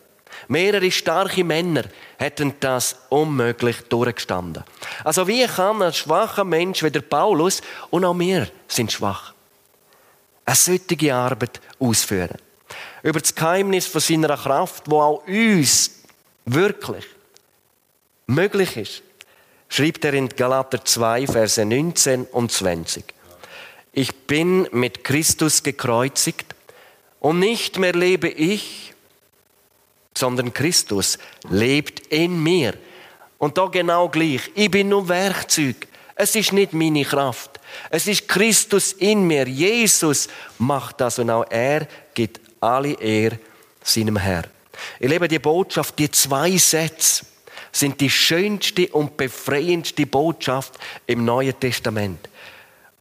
Mehrere 0.48 0.90
starke 0.90 1.44
Männer 1.44 1.84
hätten 2.18 2.54
das 2.60 2.96
unmöglich 3.08 3.82
durchgestanden. 3.88 4.64
Also 5.04 5.26
wie 5.26 5.46
kann 5.46 5.82
ein 5.82 5.92
schwacher 5.92 6.44
Mensch 6.44 6.82
wie 6.82 6.90
der 6.90 7.02
Paulus 7.02 7.62
und 7.90 8.04
auch 8.04 8.18
wir 8.18 8.48
sind 8.68 8.92
schwach 8.92 9.34
eine 10.44 10.56
solche 10.56 11.14
Arbeit 11.14 11.60
ausführen. 11.78 12.38
Über 13.02 13.20
das 13.20 13.34
Geheimnis 13.34 13.86
von 13.86 14.00
seiner 14.00 14.36
Kraft, 14.36 14.84
wo 14.86 15.00
auch 15.00 15.26
uns 15.26 16.02
wirklich 16.44 17.04
möglich 18.26 18.76
ist, 18.76 19.02
schreibt 19.68 20.04
er 20.04 20.14
in 20.14 20.28
Galater 20.28 20.84
2, 20.84 21.26
Verse 21.26 21.64
19 21.64 22.24
und 22.24 22.52
20. 22.52 23.04
Ich 23.92 24.12
bin 24.26 24.68
mit 24.72 25.04
Christus 25.04 25.62
gekreuzigt 25.62 26.54
und 27.20 27.38
nicht 27.38 27.78
mehr 27.78 27.92
lebe 27.92 28.28
ich, 28.28 28.93
sondern 30.16 30.52
Christus 30.52 31.18
lebt 31.48 32.06
in 32.08 32.42
mir. 32.42 32.74
Und 33.38 33.58
da 33.58 33.66
genau 33.66 34.08
gleich. 34.08 34.50
Ich 34.54 34.70
bin 34.70 34.88
nur 34.88 35.08
Werkzeug. 35.08 35.88
Es 36.14 36.36
ist 36.36 36.52
nicht 36.52 36.72
meine 36.72 37.04
Kraft. 37.04 37.60
Es 37.90 38.06
ist 38.06 38.28
Christus 38.28 38.92
in 38.92 39.26
mir. 39.26 39.48
Jesus 39.48 40.28
macht 40.58 41.00
das 41.00 41.18
und 41.18 41.30
auch 41.30 41.46
er 41.50 41.88
gibt 42.14 42.40
alle 42.60 42.92
Ehre 42.92 43.38
seinem 43.82 44.16
Herr. 44.16 44.44
Ich 44.98 45.10
liebe 45.10 45.28
die 45.28 45.38
Botschaft, 45.38 45.98
die 45.98 46.10
zwei 46.10 46.56
Sätze 46.56 47.26
sind 47.72 48.00
die 48.00 48.10
schönste 48.10 48.88
und 48.88 49.16
befreiendste 49.16 50.06
Botschaft 50.06 50.74
im 51.06 51.24
Neuen 51.24 51.58
Testament. 51.58 52.28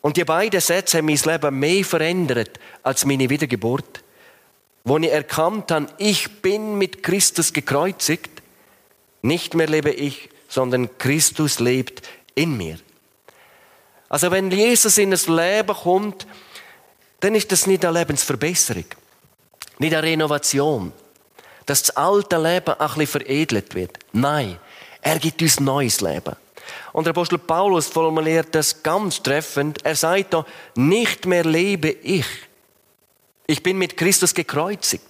Und 0.01 0.17
die 0.17 0.25
beiden 0.25 0.59
Sätze 0.59 0.97
haben 0.97 1.05
mein 1.05 1.19
Leben 1.23 1.59
mehr 1.59 1.85
verändert 1.85 2.59
als 2.81 3.05
meine 3.05 3.29
Wiedergeburt. 3.29 4.02
Wo 4.83 4.97
ich 4.97 5.11
erkannt 5.11 5.71
habe, 5.71 5.87
ich 5.97 6.41
bin 6.41 6.77
mit 6.77 7.03
Christus 7.03 7.53
gekreuzigt. 7.53 8.41
Nicht 9.21 9.53
mehr 9.53 9.67
lebe 9.67 9.91
ich, 9.91 10.29
sondern 10.49 10.97
Christus 10.97 11.59
lebt 11.59 12.01
in 12.35 12.57
mir. 12.57 12.77
Also 14.09 14.29
wenn 14.29 14.51
Jesus 14.51 14.97
in 14.97 15.11
das 15.11 15.27
Leben 15.27 15.75
kommt, 15.75 16.27
dann 17.21 17.35
ist 17.35 17.51
das 17.51 17.65
nicht 17.65 17.85
eine 17.85 17.97
Lebensverbesserung, 17.99 18.85
nicht 19.79 19.93
eine 19.93 20.03
Renovation, 20.03 20.91
dass 21.65 21.83
das 21.83 21.97
alte 21.97 22.37
Leben 22.37 22.73
ein 22.73 22.87
bisschen 22.87 23.07
veredelt 23.07 23.73
wird. 23.73 23.97
Nein, 24.11 24.59
er 25.01 25.19
gibt 25.19 25.41
uns 25.41 25.59
neues 25.59 26.01
Leben. 26.01 26.35
Und 26.91 27.05
der 27.05 27.11
Apostel 27.11 27.37
Paulus 27.39 27.87
formuliert 27.87 28.53
das 28.53 28.83
ganz 28.83 29.23
treffend. 29.23 29.83
Er 29.83 29.95
sagt 29.95 30.33
da, 30.33 30.45
nicht 30.75 31.25
mehr 31.25 31.43
lebe 31.43 31.89
ich. 31.89 32.25
Ich 33.47 33.61
bin 33.61 33.77
mit 33.77 33.97
Christus 33.97 34.33
gekreuzigt. 34.33 35.03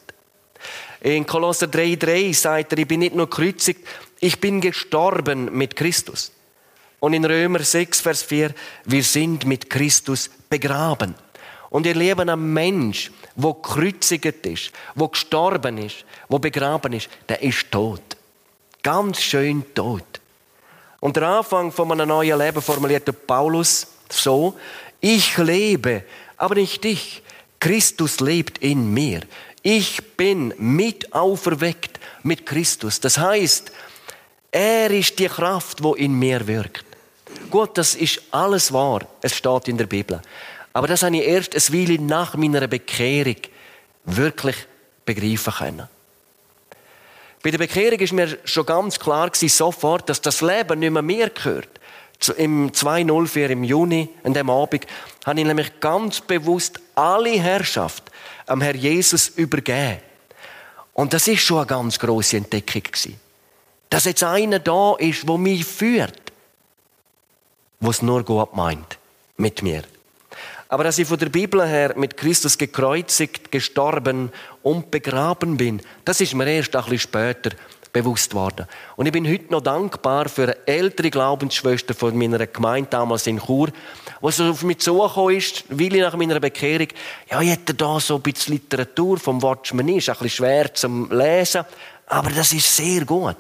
In 1.02 1.26
Kolosser 1.26 1.68
3,3 1.68 2.34
sagt 2.34 2.74
er, 2.74 2.80
ich 2.80 2.88
bin 2.88 3.02
nicht 3.02 3.16
nur 3.16 3.30
gekreuzigt, 3.30 3.86
ich 4.20 4.40
bin 4.40 4.62
gestorben 4.62 5.56
mit 5.56 5.76
Christus. 5.76 6.32
Und 7.00 7.14
in 7.14 7.26
Römer 7.26 7.60
6, 7.60 8.00
Vers 8.00 8.24
4, 8.24 8.54
wir 8.86 9.04
sind 9.04 9.46
mit 9.46 9.70
Christus 9.70 10.30
begraben. 10.50 11.16
Und 11.70 11.86
ihr 11.86 11.96
leben 11.96 12.30
ein 12.30 12.54
Mensch, 12.54 13.12
wo 13.36 13.54
gekreuzigt 13.54 14.46
ist, 14.46 14.72
wo 14.96 15.10
gestorben 15.10 15.78
ist, 15.78 16.06
wo 16.30 16.40
begraben 16.40 16.94
ist, 16.94 17.10
der 17.28 17.42
ist 17.42 17.70
tot. 17.72 18.16
Ganz 18.82 19.22
schön 19.22 19.66
tot. 19.74 20.22
Und 21.02 21.18
der 21.18 21.24
Anfang 21.24 21.72
von 21.74 21.92
einem 21.92 22.08
neuen 22.08 22.40
Leben 22.40 22.62
formulierte 22.62 23.12
Paulus 23.12 23.88
so, 24.10 24.58
ich 25.02 25.38
lebe, 25.38 26.04
aber 26.38 26.56
nicht 26.56 26.86
ich. 26.86 27.22
Christus 27.64 28.20
lebt 28.20 28.58
in 28.58 28.94
mir. 28.94 29.22
Ich 29.62 30.04
bin 30.18 30.54
mit 30.58 31.14
auferweckt 31.14 31.98
mit 32.22 32.46
Christus. 32.46 33.00
Das 33.00 33.18
heißt, 33.18 33.72
er 34.52 34.92
ist 34.92 35.18
die 35.18 35.30
Kraft, 35.30 35.82
wo 35.82 35.96
in 35.96 36.12
mir 36.12 36.46
wirkt. 36.46 36.84
Gut, 37.50 37.78
das 37.78 37.96
ist 37.96 38.22
alles 38.32 38.74
wahr. 38.74 39.08
Es 39.22 39.38
steht 39.38 39.70
in 39.70 39.78
der 39.78 39.86
Bibel. 39.86 40.22
Aber 40.74 40.88
das 40.88 41.04
habe 41.04 41.16
ich 41.16 41.26
erst 41.26 41.56
ein 41.56 41.74
Weile 41.74 42.02
nach 42.02 42.36
meiner 42.36 42.68
Bekehrung 42.68 43.38
wirklich 44.04 44.58
begreifen 45.06 45.54
können. 45.54 45.88
Bei 47.42 47.50
der 47.50 47.60
Bekehrung 47.60 48.00
ist 48.00 48.12
mir 48.12 48.40
schon 48.44 48.66
ganz 48.66 49.00
klar 49.00 49.30
gewesen, 49.30 49.48
sofort, 49.48 50.10
dass 50.10 50.20
das 50.20 50.42
Leben 50.42 50.80
nicht 50.80 50.92
mehr 50.92 51.02
mir 51.02 51.30
gehört. 51.30 51.70
Im 52.30 52.74
204 52.74 53.50
im 53.52 53.64
Juni, 53.64 54.10
an 54.24 54.34
dem 54.34 54.50
Abend, 54.50 54.86
habe 55.26 55.40
ich 55.40 55.46
nämlich 55.46 55.80
ganz 55.80 56.22
bewusst 56.22 56.80
alle 56.96 57.32
Herrschaft 57.32 58.04
am 58.46 58.62
Herr 58.62 58.76
Jesus 58.76 59.30
übergeben. 59.30 60.00
Und 60.94 61.14
das 61.14 61.28
ist 61.28 61.42
schon 61.42 61.58
eine 61.58 61.68
ganz 61.68 61.98
große 62.00 62.38
Entdeckung 62.38 62.84
gewesen. 62.84 63.20
Dass 63.90 64.06
jetzt 64.06 64.24
einer 64.24 64.60
da 64.60 64.96
ist, 64.98 65.28
wo 65.28 65.38
mich 65.38 65.66
führt 65.66 66.24
was 67.84 68.02
nur 68.02 68.24
Gott 68.24 68.56
meint 68.56 68.98
mit 69.38 69.62
mir. 69.62 69.84
Aber 70.70 70.86
dass 70.86 70.98
ich 70.98 71.08
von 71.08 71.20
der 71.20 71.30
Bibel 71.30 71.66
her 71.66 71.94
mit 71.98 72.18
Christus 72.18 72.58
gekreuzigt, 72.58 73.52
gestorben 73.52 74.32
und 74.64 74.90
begraben 74.90 75.58
bin, 75.58 75.82
das 76.06 76.22
ist 76.22 76.34
mir 76.34 76.48
erst 76.48 76.76
ein 76.76 76.84
bisschen 76.84 77.00
später 77.00 77.52
bewusst 77.94 78.34
worden. 78.34 78.66
Und 78.96 79.06
ich 79.06 79.12
bin 79.12 79.30
heute 79.30 79.52
noch 79.52 79.62
dankbar 79.62 80.28
für 80.28 80.44
eine 80.44 80.68
ältere 80.68 81.12
Glaubensschwester 81.12 81.94
von 81.94 82.18
meiner 82.18 82.46
Gemeinde 82.48 82.90
damals 82.90 83.28
in 83.28 83.40
Chur, 83.40 83.70
so 84.22 84.44
auf 84.46 84.64
mich 84.64 84.80
zugekommen 84.80 85.38
ist, 85.38 85.64
weil 85.70 85.96
ich 85.96 86.02
nach 86.02 86.16
meiner 86.16 86.40
Bekehrung, 86.40 86.88
ja, 87.30 87.40
ich 87.42 87.52
hätte 87.52 87.76
da 87.76 88.00
so 88.00 88.16
ein 88.16 88.22
bisschen 88.22 88.56
Literatur 88.56 89.20
vom 89.20 89.42
Watchman, 89.42 89.88
ist 89.90 90.10
ein 90.10 90.14
bisschen 90.16 90.30
schwer 90.30 90.74
zum 90.74 91.12
Lesen, 91.12 91.64
aber 92.08 92.32
das 92.32 92.52
ist 92.52 92.76
sehr 92.76 93.06
gut. 93.06 93.38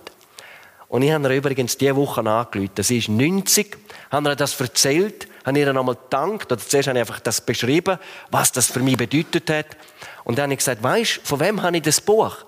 Und 0.87 1.01
ich 1.01 1.11
habe 1.11 1.27
ihr 1.27 1.37
übrigens 1.37 1.75
diese 1.75 1.95
Woche 1.95 2.21
angerufen. 2.21 2.83
Sie 2.83 2.99
ist 2.99 3.09
90, 3.09 3.75
habe 4.11 4.29
ihr 4.29 4.35
das 4.35 4.59
erzählt, 4.61 5.27
habe 5.43 5.57
ihr 5.57 5.73
nochmal 5.73 5.95
gedankt, 5.95 6.51
oder 6.51 6.61
zuerst 6.61 6.87
habe 6.87 6.99
ich 6.99 7.01
einfach 7.01 7.19
das 7.19 7.41
beschrieben, 7.41 7.97
was 8.29 8.51
das 8.51 8.67
für 8.67 8.81
mich 8.81 8.97
bedeutet 8.97 9.49
hat. 9.49 9.77
Und 10.23 10.37
dann 10.37 10.43
habe 10.43 10.53
ich 10.53 10.59
gesagt, 10.59 10.83
weisst, 10.83 11.21
von 11.23 11.39
wem 11.39 11.63
habe 11.63 11.77
ich 11.77 11.83
das 11.83 11.99
Buch? 11.99 12.45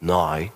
Nein. 0.00 0.52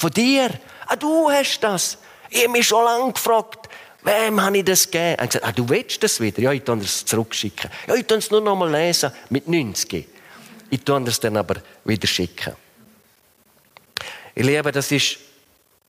Von 0.00 0.10
dir? 0.12 0.48
Ah, 0.86 0.96
du 0.96 1.30
hast 1.30 1.60
das. 1.60 1.98
Ich 2.30 2.44
habe 2.44 2.52
mich 2.52 2.66
schon 2.66 2.82
lange 2.82 3.12
gefragt, 3.12 3.68
wem 4.02 4.40
habe 4.40 4.56
ich 4.56 4.64
das 4.64 4.90
gegeben? 4.90 5.16
Er 5.18 5.24
hat 5.24 5.30
gesagt, 5.30 5.44
ah, 5.44 5.52
du 5.52 5.68
willst 5.68 6.02
das 6.02 6.18
wieder? 6.18 6.40
Ja, 6.40 6.52
ich 6.52 6.64
kann 6.64 6.80
es 6.80 7.04
zurückschicken. 7.04 7.70
Ja, 7.86 7.94
ich 7.96 8.06
kann 8.06 8.16
es 8.16 8.30
nur 8.30 8.40
noch 8.40 8.56
mal 8.56 8.70
lesen, 8.70 9.12
mit 9.28 9.46
90. 9.46 10.08
Ich 10.70 10.84
kann 10.86 11.06
es 11.06 11.20
dann 11.20 11.36
aber 11.36 11.56
wieder 11.84 12.06
schicken. 12.06 12.56
Ich 14.34 14.42
liebe, 14.42 14.72
das 14.72 14.90
ist 14.90 15.18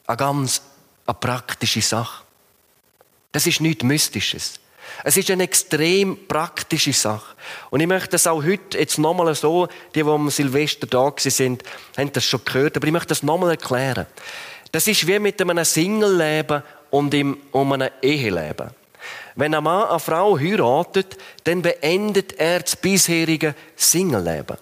eine 0.06 0.18
ganz 0.18 0.62
eine 1.06 1.14
praktische 1.14 1.82
Sache. 1.82 2.26
Das 3.32 3.48
ist 3.48 3.62
nichts 3.62 3.82
Mystisches. 3.82 4.60
Es 5.04 5.18
ist 5.18 5.32
eine 5.32 5.44
extrem 5.44 6.28
praktische 6.28 6.94
Sache. 6.94 7.36
Und 7.70 7.80
ich 7.80 7.88
möchte 7.88 8.10
das 8.10 8.28
auch 8.28 8.44
heute 8.44 8.78
jetzt 8.78 8.98
nochmal 8.98 9.34
so, 9.36 9.68
die, 9.96 10.04
die 10.04 10.10
am 10.10 10.30
Silvester 10.30 10.88
da 10.88 11.14
sind, 11.18 11.64
haben 11.98 12.12
das 12.12 12.24
schon 12.24 12.46
gehört, 12.46 12.78
aber 12.78 12.88
ich 12.88 12.94
möchte 12.94 13.10
das 13.10 13.24
nochmal 13.24 13.52
erklären. 13.52 14.06
Das 14.72 14.88
ist 14.88 15.06
wie 15.08 15.20
mit 15.20 15.42
einem 15.42 15.64
Single-Leben 15.64 16.64
und 16.92 17.16
um 17.52 17.74
einem 17.74 17.90
Eheleben. 18.02 18.70
Wenn 19.36 19.56
ein 19.56 19.64
Mann 19.64 19.90
eine 19.90 20.00
Frau 20.00 20.38
heiratet, 20.38 21.18
dann 21.44 21.62
beendet 21.62 22.34
er 22.34 22.60
das 22.60 22.76
bisherige 22.76 23.56
Single-Leben. 23.76 24.58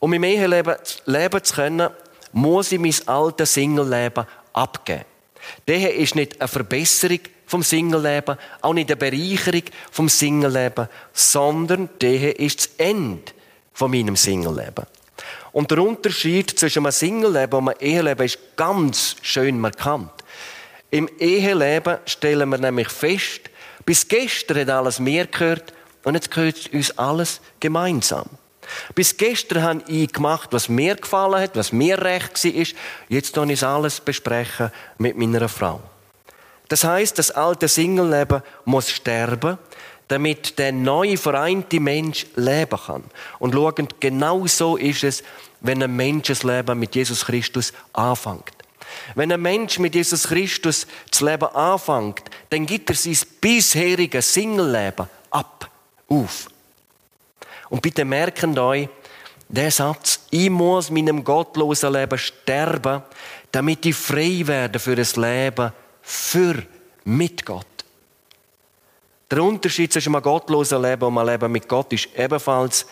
Um 0.00 0.12
im 0.12 0.24
Eheleben 0.24 0.74
leben 1.06 1.44
zu 1.44 1.54
können, 1.54 1.90
muss 2.32 2.72
ich 2.72 2.80
mein 2.80 2.94
altes 3.06 3.54
Single-Leben 3.54 4.26
abgeben. 4.52 5.04
Daher 5.66 5.94
ist 5.94 6.14
nicht 6.14 6.40
eine 6.40 6.48
Verbesserung 6.48 7.20
vom 7.52 7.62
Single-Leben, 7.62 8.38
auch 8.62 8.72
nicht 8.72 8.90
eine 8.90 8.96
Bereicherung 8.96 9.64
vom 9.90 10.08
Single-Leben, 10.08 10.88
sondern 11.12 11.90
daher 11.98 12.40
ist 12.40 12.60
das 12.60 12.70
Ende 12.78 13.30
von 13.74 13.90
meinem 13.90 14.16
Single-Leben. 14.16 14.86
Und 15.52 15.70
der 15.70 15.82
Unterschied 15.82 16.58
zwischen 16.58 16.78
einem 16.78 16.92
Single-Leben 16.92 17.52
und 17.52 17.68
einem 17.68 17.78
Eheleben 17.78 18.24
ist 18.24 18.38
ganz 18.56 19.16
schön 19.20 19.60
markant. 19.60 20.10
Im 20.90 21.10
Eheleben 21.18 21.98
stellen 22.06 22.48
wir 22.48 22.56
nämlich 22.56 22.88
fest, 22.88 23.50
bis 23.84 24.08
gestern 24.08 24.60
hat 24.60 24.70
alles 24.70 24.98
mir 24.98 25.26
gehört 25.26 25.74
und 26.04 26.14
jetzt 26.14 26.30
gehört 26.30 26.72
uns 26.72 26.96
alles 26.96 27.42
gemeinsam. 27.60 28.30
Bis 28.94 29.14
gestern 29.14 29.62
habe 29.62 29.82
ich 29.88 30.10
gemacht, 30.10 30.48
was 30.52 30.70
mir 30.70 30.94
gefallen 30.94 31.42
hat, 31.42 31.54
was 31.54 31.70
mir 31.70 32.00
recht 32.00 32.42
war. 32.42 32.66
Jetzt 33.10 33.34
kann 33.34 33.50
ich 33.50 33.62
alles 33.62 34.00
besprechen 34.00 34.72
mit 34.96 35.18
meiner 35.18 35.50
Frau. 35.50 35.82
Das 36.72 36.84
heißt, 36.84 37.18
das 37.18 37.30
alte 37.30 37.68
Single-Leben 37.68 38.40
muss 38.64 38.88
sterben, 38.88 39.58
damit 40.08 40.58
der 40.58 40.72
neue 40.72 41.18
vereinte 41.18 41.78
Mensch 41.78 42.24
leben 42.34 42.78
kann. 42.86 43.04
Und 43.38 43.52
schauen, 43.52 43.88
genau 44.00 44.46
so 44.46 44.78
ist 44.78 45.04
es, 45.04 45.22
wenn 45.60 45.82
ein 45.82 45.94
Menschenleben 45.94 46.78
mit 46.78 46.94
Jesus 46.94 47.26
Christus 47.26 47.74
anfängt. 47.92 48.54
Wenn 49.14 49.30
ein 49.32 49.42
Mensch 49.42 49.80
mit 49.80 49.94
Jesus 49.94 50.28
Christus 50.28 50.86
das 51.10 51.20
Leben 51.20 51.54
anfängt, 51.54 52.22
dann 52.48 52.64
gibt 52.64 52.88
er 52.88 52.96
sein 52.96 53.18
bisheriges 53.38 54.32
Single-Leben 54.32 55.10
ab, 55.30 55.70
auf. 56.08 56.48
Und 57.68 57.82
bitte 57.82 58.06
merken 58.06 58.58
euch, 58.58 58.88
der 59.46 59.70
Satz, 59.70 60.20
ich 60.30 60.48
muss 60.48 60.90
meinem 60.90 61.22
gottlosen 61.22 61.92
Leben 61.92 62.16
sterben, 62.16 63.02
damit 63.50 63.84
ich 63.84 63.94
frei 63.94 64.40
werde 64.46 64.78
für 64.78 64.96
das 64.96 65.16
Leben 65.16 65.70
für 66.02 66.62
mit 67.04 67.46
Gott. 67.46 67.66
Der 69.30 69.42
Unterschied 69.42 69.92
zwischen 69.92 70.14
einem 70.14 70.22
gottlosen 70.22 70.82
Leben 70.82 71.04
und 71.04 71.18
einem 71.18 71.28
Leben 71.28 71.52
mit 71.52 71.68
Gott 71.68 71.92
ist 71.92 72.08
ebenfalls 72.16 72.86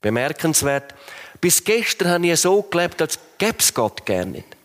bemerkenswert. 0.00 0.94
Bis 1.40 1.62
gestern 1.62 2.08
habe 2.08 2.26
ich 2.26 2.40
so 2.40 2.62
gelebt, 2.62 3.00
als 3.00 3.18
gäbe 3.38 3.58
es 3.58 3.72
Gott 3.72 4.04
gerne 4.04 4.32
nicht. 4.32 4.56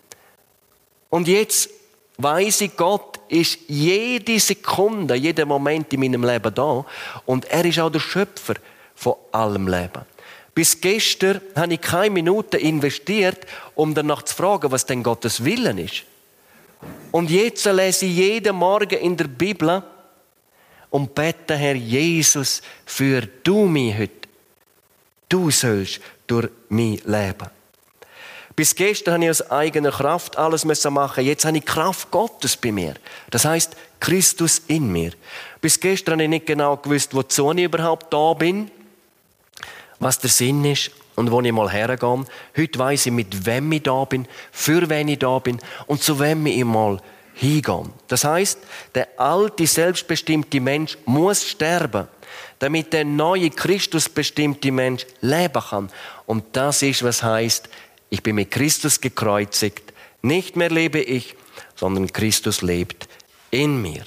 Und 1.10 1.28
jetzt 1.28 1.70
weiß 2.18 2.62
ich, 2.62 2.76
Gott 2.76 3.20
ist 3.28 3.60
jede 3.68 4.40
Sekunde, 4.40 5.16
jeden 5.16 5.48
Moment 5.48 5.94
in 5.94 6.00
meinem 6.00 6.24
Leben 6.24 6.54
da. 6.54 6.86
Und 7.26 7.46
er 7.46 7.66
ist 7.66 7.80
auch 7.80 7.92
der 7.92 8.00
Schöpfer 8.00 8.56
von 8.96 9.16
allem 9.32 9.68
Leben. 9.68 10.06
Bis 10.54 10.82
gestern 10.82 11.42
habe 11.56 11.76
ich 11.76 11.82
keine 11.82 12.10
Minute 12.10 12.58
investiert, 12.58 13.46
um 13.76 13.94
danach 13.94 14.24
zu 14.24 14.36
fragen, 14.36 14.72
was 14.72 14.86
denn 14.86 15.04
Gottes 15.04 15.46
Willen 15.46 15.78
ist. 15.78 16.04
Und 17.12 17.30
jetzt 17.30 17.66
lese 17.66 18.06
ich 18.06 18.16
jeden 18.16 18.56
Morgen 18.56 19.00
in 19.00 19.18
der 19.18 19.28
Bibel 19.28 19.84
und 20.90 21.14
bete, 21.14 21.56
Herr 21.56 21.76
Jesus, 21.76 22.62
für 22.86 23.22
du 23.44 23.66
mich 23.66 23.98
heute. 23.98 24.14
Du 25.28 25.52
sollst 25.52 26.00
durch 26.28 26.50
mein 26.70 27.00
Leben. 27.06 27.50
Bis 28.56 28.76
gestern 28.76 29.14
habe 29.16 29.24
ich 29.26 29.30
aus 29.30 29.52
eigener 29.52 29.92
Kraft 29.92 30.38
alles 30.38 30.66
machen 30.66 31.24
Jetzt 31.24 31.46
habe 31.46 31.58
ich 31.58 31.66
Kraft 31.66 32.12
Gottes 32.12 32.58
bei 32.58 32.72
mir. 32.72 32.96
Das 33.30 33.46
heißt 33.46 33.76
Christus 34.00 34.64
in 34.68 34.92
mir. 34.92 35.12
Bis 35.62 35.80
gestern 35.80 36.14
habe 36.14 36.24
ich 36.24 36.30
nicht 36.30 36.46
genau 36.46 36.78
gewusst, 36.78 37.14
wozu 37.14 37.52
ich 37.52 37.64
überhaupt 37.64 38.12
da 38.14 38.34
bin 38.34 38.72
was 40.00 40.20
der 40.20 40.30
Sinn 40.30 40.66
ist 40.66 40.92
und 41.20 41.32
wo 41.32 41.42
ich 41.42 41.52
mal 41.52 41.70
hergehe. 41.70 42.26
Heute 42.56 42.80
weiss 42.80 43.06
ich, 43.06 43.12
mit 43.12 43.46
wem 43.46 43.70
ich 43.74 43.84
da 43.84 44.06
bin, 44.06 44.26
für 44.54 44.90
wen 44.90 45.10
ich 45.10 45.20
da 45.20 45.38
bin 45.40 45.60
und 45.86 46.02
zu 46.02 46.18
wem 46.18 46.46
ich 46.46 46.64
mal 46.64 47.02
hingehe. 47.34 47.90
Das 48.08 48.24
heißt, 48.24 48.58
der 48.96 49.10
alte, 49.18 49.68
selbstbestimmte 49.68 50.62
Mensch 50.62 50.98
muss 51.06 51.46
sterben, 51.46 52.08
damit 52.60 52.94
der 52.94 53.04
neue, 53.04 53.50
Christusbestimmte 53.50 54.72
Mensch 54.72 55.06
leben 55.20 55.62
kann. 55.62 55.92
Und 56.26 56.46
das 56.54 56.82
ist, 56.84 57.04
was 57.04 57.22
heißt, 57.22 57.68
ich 58.10 58.24
bin 58.24 58.36
mit 58.36 58.50
Christus 58.50 59.02
gekreuzigt. 59.02 59.92
Nicht 60.22 60.56
mehr 60.56 60.70
lebe 60.70 61.02
ich, 61.02 61.36
sondern 61.76 62.12
Christus 62.14 62.62
lebt 62.62 63.10
in 63.52 63.82
mir. 63.82 64.06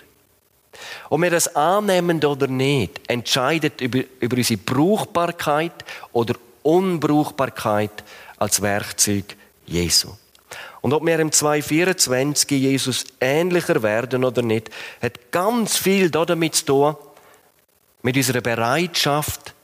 Ob 1.11 1.21
wir 1.21 1.31
das 1.31 1.55
annehmen 1.55 2.25
oder 2.25 2.47
nicht, 2.47 3.01
entscheidet 3.07 3.83
über, 3.83 4.01
über 4.19 4.39
unsere 4.39 4.59
Brauchbarkeit 4.59 5.85
oder 6.13 6.35
Unbrauchbarkeit 6.63 8.05
als 8.39 8.63
Werkzeug 8.63 9.37
Jesu. 9.67 10.13
Und 10.81 10.93
ob 10.93 11.07
wir 11.07 11.19
im 11.21 11.31
224 11.31 12.51
Jesus 12.51 13.05
ähnlicher 13.21 13.83
werden 13.83 14.25
oder 14.25 14.43
nicht, 14.43 14.71
hat 15.01 15.31
ganz 15.31 15.77
viel 15.77 16.11
damit 16.11 16.57
zu 16.57 16.65
tun, 16.65 16.97
mit 18.03 18.17
unserer 18.17 18.41
Bereitschaft 18.41 19.55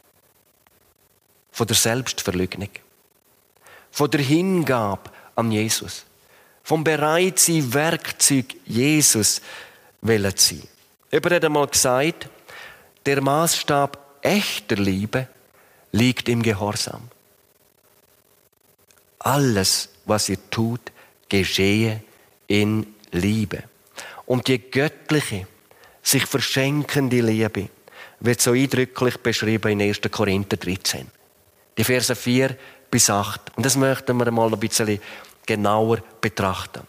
von 1.51 1.67
der 1.67 1.77
Selbstverleugnung, 1.77 2.71
von 3.91 4.11
der 4.11 4.21
Hingabe 4.21 5.11
an 5.35 5.51
Jesus, 5.51 6.05
vom 6.63 6.85
Bereitsein, 6.85 7.75
Werkzeug 7.75 8.55
Jesus 8.65 9.41
zu 10.01 10.19
sein. 10.37 10.63
Jemand 11.11 11.35
hat 11.35 11.45
einmal 11.45 11.67
gesagt, 11.67 12.29
der 13.07 13.21
Maßstab 13.21 14.21
echter 14.23 14.77
Liebe 14.77 15.27
liegt 15.93 16.29
im 16.29 16.43
Gehorsam. 16.43 17.03
Alles, 19.19 19.89
was 20.05 20.29
ihr 20.29 20.39
tut, 20.51 20.81
geschehe 21.29 22.03
in 22.47 22.95
Liebe. 23.13 23.65
Und 24.27 24.49
die 24.49 24.59
göttliche, 24.59 25.47
sich 26.03 26.27
verschenkende 26.27 27.21
Liebe 27.21 27.69
wird 28.21 28.41
so 28.41 28.53
eindrücklich 28.53 29.17
beschrieben 29.19 29.73
in 29.73 29.83
1. 29.83 30.01
Korinther 30.11 30.57
13. 30.57 31.07
Die 31.77 31.85
Verse 31.85 32.15
4 32.15 32.57
bis 32.91 33.11
8. 33.11 33.57
Und 33.57 33.67
das 33.67 33.77
möchten 33.77 34.17
wir 34.17 34.31
mal 34.31 34.53
ein 34.53 34.61
bisschen 34.61 35.01
genauer 35.47 35.99
betrachten. 36.21 36.83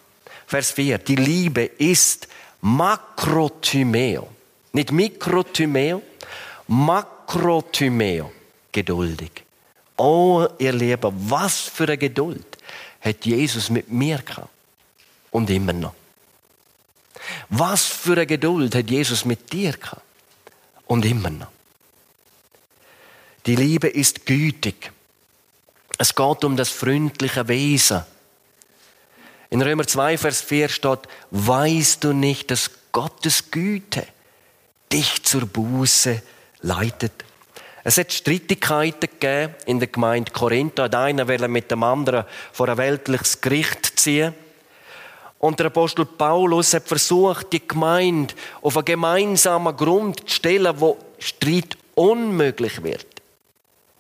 Vers 0.48 0.72
4. 0.72 0.98
Die 1.00 1.16
Liebe 1.16 1.64
ist 1.64 2.28
Makrotymeo. 2.62 4.28
Nicht 4.74 4.92
Mikrotymeo, 4.92 6.02
Makrotymeo. 6.68 8.32
Geduldig. 8.72 9.44
Oh, 9.98 10.48
ihr 10.58 10.74
Lieben, 10.74 11.14
was 11.30 11.60
für 11.60 11.84
eine 11.84 11.98
Geduld 11.98 12.58
hat 13.02 13.26
Jesus 13.26 13.70
mit 13.70 13.90
mir 13.90 14.18
gehabt. 14.20 14.50
Und 15.32 15.50
immer 15.50 15.74
noch. 15.74 15.94
Was 17.50 17.86
für 17.86 18.14
eine 18.14 18.26
Geduld 18.26 18.76
hat 18.76 18.90
Jesus 18.90 19.26
mit 19.26 19.52
dir 19.52 19.74
gehabt. 19.74 20.02
Und 20.88 21.06
immer 21.06 21.30
noch. 21.30 21.48
Die 23.46 23.56
Liebe 23.56 23.88
ist 23.88 24.26
gütig. 24.26 24.92
Es 25.98 26.16
geht 26.16 26.44
um 26.44 26.56
das 26.56 26.70
freundliche 26.70 27.48
Wesen 27.48 28.04
in 29.50 29.62
Römer 29.62 29.88
2, 29.88 30.18
Vers 30.18 30.42
4 30.42 30.70
steht, 30.70 31.00
weißt 31.32 32.04
du 32.04 32.14
nicht, 32.14 32.52
dass 32.52 32.70
Gottes 32.92 33.50
Güte 33.50 34.06
dich 34.92 35.24
zur 35.24 35.46
Buße 35.48 36.22
leitet? 36.62 37.26
Es 37.90 37.98
hat 37.98 38.14
Streitigkeiten 38.14 39.10
gegeben 39.20 39.56
in 39.66 39.80
der 39.80 39.88
Gemeinde 39.88 40.32
Korintho. 40.32 40.88
Der 40.88 41.00
eine 41.00 41.28
will 41.28 41.48
mit 41.48 41.72
dem 41.72 41.82
anderen 41.82 42.24
vor 42.52 42.70
ein 42.70 42.78
weltliches 42.78 43.42
Gericht 43.42 44.00
ziehen. 44.00 44.36
Und 45.40 45.58
der 45.58 45.66
Apostel 45.66 46.06
Paulus 46.06 46.76
hat 46.76 46.88
versucht, 46.88 47.52
die 47.52 47.68
Gemeinde 47.68 48.36
auf 48.62 48.78
einen 48.78 48.86
gemeinsamen 48.86 49.76
Grund 49.76 50.30
zu 50.30 50.36
stellen, 50.36 50.80
wo 50.80 51.00
Streit 51.18 51.80
unmöglich 51.96 52.84
wird. 52.84 53.08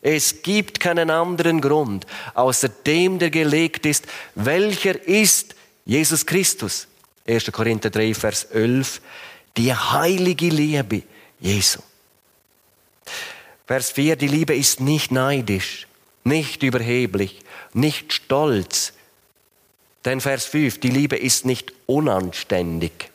Es 0.03 0.43
gibt 0.43 0.79
keinen 0.79 1.09
anderen 1.09 1.59
Grund, 1.59 2.05
außer 2.35 2.69
dem, 2.69 3.17
der 3.17 3.31
gelegt 3.31 3.87
ist. 3.87 4.05
Welcher 4.35 5.03
ist 5.07 5.55
Jesus 5.85 6.23
Christus? 6.27 6.87
1. 7.27 7.51
Korinther 7.51 7.89
3, 7.89 8.13
Vers 8.13 8.43
11. 8.43 9.01
Die 9.57 9.73
heilige 9.73 10.49
Liebe 10.49 11.01
Jesu. 11.39 11.79
Vers 13.69 13.91
4. 13.91 14.15
Die 14.15 14.27
Liebe 14.27 14.55
ist 14.55 14.79
nicht 14.79 15.11
neidisch, 15.11 15.85
nicht 16.23 16.63
überheblich, 16.63 17.41
nicht 17.71 18.13
stolz. 18.13 18.93
Denn 20.03 20.21
Vers 20.21 20.45
5. 20.45 20.79
Die 20.79 20.89
Liebe 20.89 21.15
ist 21.15 21.45
nicht 21.45 21.71
unanständig. 21.85 23.11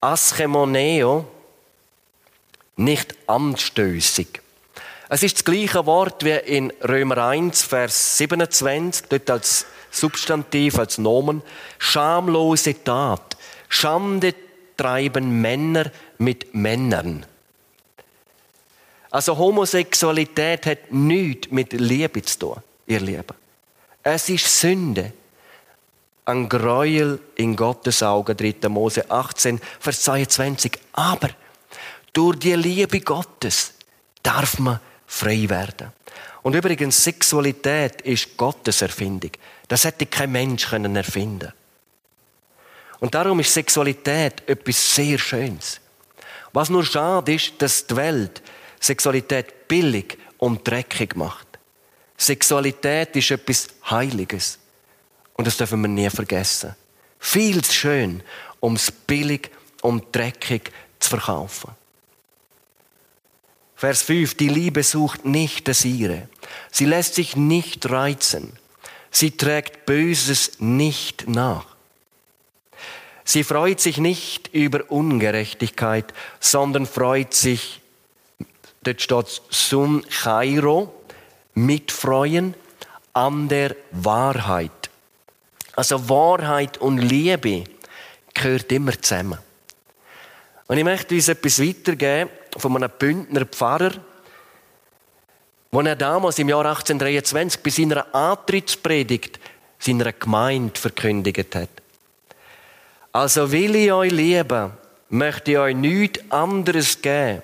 Aschemoneo, 0.00 1.28
nicht 2.76 3.14
anstößig. 3.26 4.28
Es 5.10 5.22
ist 5.22 5.36
das 5.36 5.44
gleiche 5.44 5.84
Wort 5.84 6.24
wie 6.24 6.30
in 6.30 6.72
Römer 6.82 7.18
1, 7.18 7.64
Vers 7.64 8.16
27, 8.16 9.08
dort 9.10 9.28
als 9.28 9.66
Substantiv, 9.90 10.78
als 10.78 10.96
Nomen. 10.96 11.42
Schamlose 11.76 12.82
Tat. 12.82 13.36
Schande 13.68 14.34
treiben 14.78 15.42
Männer 15.42 15.92
mit 16.16 16.54
Männern. 16.54 17.26
Also 19.14 19.38
Homosexualität 19.38 20.66
hat 20.66 20.90
nichts 20.90 21.48
mit 21.52 21.72
Liebe 21.72 22.20
zu 22.22 22.36
tun. 22.36 22.56
ihr 22.88 22.98
Lieben. 22.98 23.36
Es 24.02 24.28
ist 24.28 24.60
Sünde. 24.60 25.12
Ein 26.24 26.48
Gräuel 26.48 27.20
in 27.36 27.54
Gottes 27.54 28.02
Augen, 28.02 28.36
3. 28.36 28.68
Mose 28.68 29.08
18, 29.08 29.60
Vers 29.78 30.02
22. 30.02 30.72
Aber 30.94 31.30
durch 32.12 32.40
die 32.40 32.54
Liebe 32.54 33.00
Gottes 33.02 33.74
darf 34.20 34.58
man 34.58 34.80
frei 35.06 35.48
werden. 35.48 35.92
Und 36.42 36.56
übrigens, 36.56 37.04
Sexualität 37.04 38.02
ist 38.02 38.36
Gottes 38.36 38.82
Erfindung. 38.82 39.30
Das 39.68 39.84
hätte 39.84 40.06
kein 40.06 40.32
Mensch 40.32 40.68
können 40.68 40.96
erfinden 40.96 41.52
Und 42.98 43.14
darum 43.14 43.38
ist 43.38 43.54
Sexualität 43.54 44.42
etwas 44.48 44.96
sehr 44.96 45.18
Schönes. 45.18 45.80
Was 46.52 46.68
nur 46.68 46.84
schade 46.84 47.34
ist, 47.34 47.52
dass 47.62 47.86
die 47.86 47.94
Welt 47.94 48.42
Sexualität 48.84 49.66
billig 49.66 50.18
und 50.36 50.68
dreckig 50.68 51.16
macht. 51.16 51.46
Sexualität 52.18 53.16
ist 53.16 53.30
etwas 53.30 53.68
Heiliges. 53.88 54.58
Und 55.32 55.46
das 55.46 55.56
dürfen 55.56 55.80
wir 55.80 55.88
nie 55.88 56.10
vergessen. 56.10 56.76
Viel 57.18 57.64
zu 57.64 57.72
schön, 57.72 58.22
um 58.60 58.74
es 58.74 58.90
billig 58.90 59.50
und 59.80 60.14
dreckig 60.14 60.70
zu 61.00 61.08
verkaufen. 61.08 61.70
Vers 63.74 64.02
5. 64.02 64.34
Die 64.34 64.48
Liebe 64.48 64.82
sucht 64.82 65.24
nicht 65.24 65.66
das 65.66 65.86
ihre. 65.86 66.28
Sie 66.70 66.84
lässt 66.84 67.14
sich 67.14 67.36
nicht 67.36 67.88
reizen. 67.88 68.52
Sie 69.10 69.30
trägt 69.30 69.86
Böses 69.86 70.60
nicht 70.60 71.26
nach. 71.26 71.74
Sie 73.24 73.44
freut 73.44 73.80
sich 73.80 73.96
nicht 73.96 74.48
über 74.48 74.90
Ungerechtigkeit, 74.90 76.12
sondern 76.38 76.84
freut 76.84 77.32
sich, 77.32 77.80
dort 78.86 79.00
steht 79.00 79.42
Sun 79.50 80.04
Chairo, 80.08 80.92
mitfreuen 81.54 82.54
an 83.12 83.48
der 83.48 83.76
Wahrheit. 83.90 84.90
Also 85.76 86.08
Wahrheit 86.08 86.78
und 86.78 86.98
Liebe 86.98 87.64
gehört 88.32 88.70
immer 88.72 89.00
zusammen. 89.00 89.38
Und 90.66 90.78
ich 90.78 90.84
möchte 90.84 91.14
uns 91.14 91.28
etwas 91.28 91.60
weitergeben 91.60 92.30
von 92.56 92.76
einem 92.76 92.90
Bündner 92.98 93.44
Pfarrer, 93.44 93.92
wo 95.70 95.80
er 95.80 95.96
damals 95.96 96.38
im 96.38 96.48
Jahr 96.48 96.64
1823 96.64 97.62
bei 97.62 97.70
seiner 97.70 98.14
Antrittspredigt 98.14 99.40
seiner 99.78 100.12
Gemeinde 100.12 100.78
verkündigt 100.78 101.54
hat. 101.54 101.68
Also 103.12 103.50
will 103.52 103.76
ich 103.76 103.92
euch 103.92 104.10
lieben, 104.10 104.72
möchte 105.10 105.52
ich 105.52 105.58
euch 105.58 105.76
nichts 105.76 106.20
anderes 106.30 107.00
geben, 107.02 107.42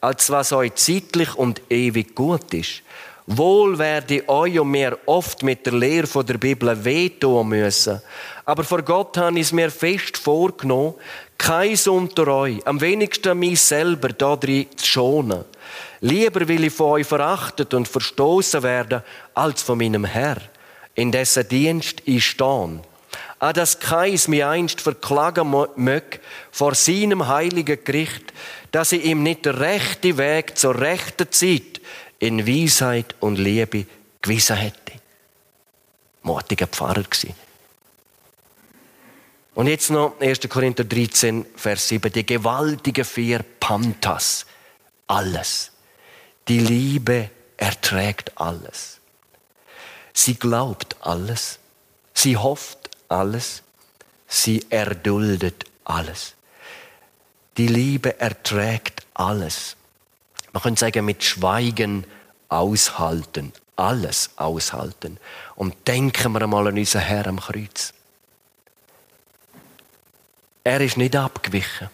als 0.00 0.30
was 0.30 0.52
euch 0.52 0.74
zeitlich 0.74 1.34
und 1.34 1.62
ewig 1.70 2.14
gut 2.14 2.52
ist. 2.54 2.82
Wohl 3.28 3.76
werde 3.76 4.28
euch 4.28 4.60
und 4.60 4.70
mir 4.70 4.96
oft 5.06 5.42
mit 5.42 5.66
der 5.66 5.72
Lehre 5.72 6.06
von 6.06 6.24
der 6.24 6.38
Bibel 6.38 6.84
wehtun 6.84 7.48
müssen. 7.48 8.00
Aber 8.44 8.62
vor 8.62 8.82
Gott 8.82 9.16
habe 9.16 9.40
ich 9.40 9.46
es 9.46 9.52
mir 9.52 9.70
fest 9.70 10.16
vorgenommen, 10.16 10.94
keins 11.36 11.88
unter 11.88 12.28
euch, 12.28 12.64
am 12.66 12.80
wenigsten 12.80 13.36
mich 13.36 13.60
selber 13.60 14.10
da 14.10 14.36
drin 14.36 14.66
zu 14.76 14.86
schonen. 14.86 15.44
Lieber 16.00 16.46
will 16.46 16.64
ich 16.64 16.72
von 16.72 16.92
euch 16.92 17.06
verachtet 17.06 17.74
und 17.74 17.88
verstoßen 17.88 18.62
werden, 18.62 19.02
als 19.34 19.62
von 19.62 19.78
meinem 19.78 20.04
Herr, 20.04 20.36
in 20.94 21.10
dessen 21.10 21.48
Dienst 21.48 22.02
ich 22.04 22.24
stehe. 22.24 22.80
An 23.38 23.54
das 23.54 23.80
keins 23.80 24.28
mich 24.28 24.44
einst 24.44 24.80
verklagen 24.80 25.54
mög 25.76 26.20
vor 26.50 26.74
seinem 26.74 27.28
heiligen 27.28 27.84
Gericht, 27.84 28.32
dass 28.72 28.92
ich 28.92 29.04
ihm 29.04 29.22
nicht 29.22 29.44
der 29.44 29.60
rechte 29.60 30.16
Weg 30.16 30.56
zur 30.56 30.80
rechten 30.80 31.30
Zeit 31.30 31.80
in 32.18 32.46
Weisheit 32.46 33.14
und 33.20 33.36
Liebe 33.36 33.86
gewiesen 34.22 34.56
hätte. 34.56 34.92
Mutiger 36.22 36.66
Pfarrer 36.66 37.02
gewesen. 37.02 37.34
Und 39.54 39.68
jetzt 39.68 39.90
noch 39.90 40.20
1. 40.20 40.40
Korinther 40.48 40.84
13, 40.84 41.46
Vers 41.56 41.88
7. 41.88 42.12
Die 42.12 42.26
gewaltige 42.26 43.04
vier 43.04 43.42
Pantas. 43.58 44.44
Alles. 45.06 45.72
Die 46.48 46.58
Liebe 46.58 47.30
erträgt 47.56 48.38
alles. 48.38 48.98
Sie 50.12 50.34
glaubt 50.34 50.96
alles. 51.00 51.58
Sie 52.12 52.36
hofft 52.36 52.85
alles. 53.08 53.62
Sie 54.28 54.64
erduldet 54.70 55.64
alles. 55.84 56.34
Die 57.56 57.68
Liebe 57.68 58.20
erträgt 58.20 59.06
alles. 59.14 59.76
Man 60.52 60.62
könnte 60.62 60.80
sagen, 60.80 61.04
mit 61.04 61.22
Schweigen 61.22 62.06
aushalten. 62.48 63.52
Alles 63.76 64.30
aushalten. 64.36 65.18
Und 65.54 65.86
denken 65.86 66.32
wir 66.32 66.42
einmal 66.42 66.66
an 66.68 66.78
unseren 66.78 67.02
Herr 67.02 67.26
am 67.26 67.40
Kreuz. 67.40 67.92
Er 70.64 70.80
ist 70.80 70.96
nicht 70.96 71.14
abgewichen. 71.14 71.90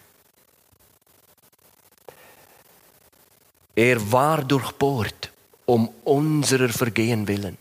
Er 3.75 4.13
war 4.13 4.45
durchbohrt 4.45 5.31
um 5.67 5.89
unserer 6.05 6.69
Vergehen 6.69 7.27
willen, 7.29 7.57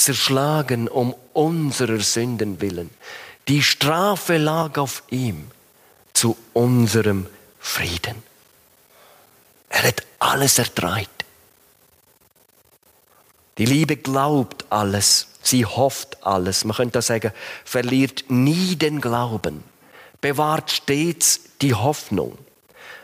zerschlagen 0.00 0.88
um 0.88 1.14
unserer 1.32 2.00
Sünden 2.00 2.60
willen. 2.60 2.90
Die 3.48 3.62
Strafe 3.62 4.36
lag 4.36 4.78
auf 4.78 5.02
ihm 5.10 5.50
zu 6.12 6.36
unserem 6.52 7.26
Frieden. 7.58 8.22
Er 9.68 9.84
hat 9.84 10.02
alles 10.18 10.58
ertreibt. 10.58 11.24
Die 13.58 13.66
Liebe 13.66 13.96
glaubt 13.96 14.64
alles, 14.70 15.28
sie 15.42 15.66
hofft 15.66 16.24
alles. 16.24 16.64
Man 16.64 16.76
könnte 16.76 17.02
sagen, 17.02 17.32
verliert 17.64 18.24
nie 18.28 18.76
den 18.76 19.00
Glauben, 19.00 19.62
bewahrt 20.20 20.70
stets 20.70 21.40
die 21.60 21.74
Hoffnung. 21.74 22.38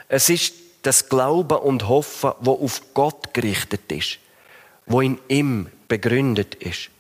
Es 0.09 0.29
ist 0.29 0.55
das 0.83 1.09
Glauben 1.09 1.59
und 1.59 1.89
Hoffen, 1.89 2.33
wo 2.41 2.53
auf 2.55 2.81
Gott 2.95 3.35
gerichtet 3.35 3.91
ist, 3.93 4.19
wo 4.87 5.01
in 5.01 5.19
ihm 5.29 5.69
begründet 5.89 6.55
ist. 6.57 6.91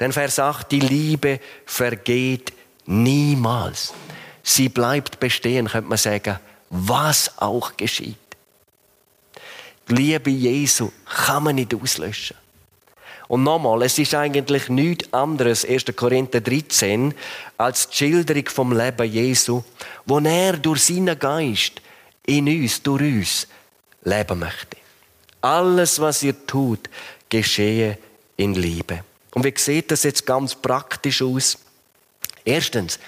Denn 0.00 0.12
Vers 0.12 0.38
8, 0.38 0.70
die 0.70 0.80
Liebe 0.80 1.40
vergeht 1.66 2.52
niemals. 2.86 3.92
Sie 4.42 4.68
bleibt 4.68 5.20
bestehen, 5.20 5.68
könnte 5.68 5.88
man 5.88 5.98
sagen, 5.98 6.38
was 6.70 7.38
auch 7.38 7.76
geschieht. 7.76 8.16
Die 9.88 9.94
Liebe 9.94 10.30
Jesu 10.30 10.90
kann 11.04 11.44
man 11.44 11.56
nicht 11.56 11.74
auslöschen. 11.74 12.36
Und 13.28 13.42
nochmal, 13.42 13.82
es 13.82 13.98
ist 13.98 14.14
eigentlich 14.14 14.68
nichts 14.68 15.12
anderes, 15.12 15.64
1. 15.64 15.86
Korinther 15.96 16.40
13, 16.40 17.14
als 17.56 17.88
die 17.88 17.96
Schilderung 17.96 18.48
vom 18.48 18.76
Leben 18.76 19.10
Jesu, 19.10 19.62
wo 20.04 20.18
er 20.18 20.54
durch 20.58 20.84
seinen 20.84 21.18
Geist 21.18 21.80
in 22.26 22.48
uns, 22.48 22.82
durch 22.82 23.02
uns 23.02 23.48
leben 24.04 24.38
möchte. 24.38 24.76
Alles, 25.40 26.00
was 26.00 26.22
ihr 26.22 26.46
tut, 26.46 26.88
geschehe 27.28 27.98
in 28.36 28.54
Liebe. 28.54 29.04
Und 29.32 29.44
wie 29.44 29.54
sieht 29.56 29.90
das 29.90 30.04
jetzt 30.04 30.24
ganz 30.26 30.54
praktisch 30.54 31.22
aus? 31.22 31.58
Erstens, 32.44 32.98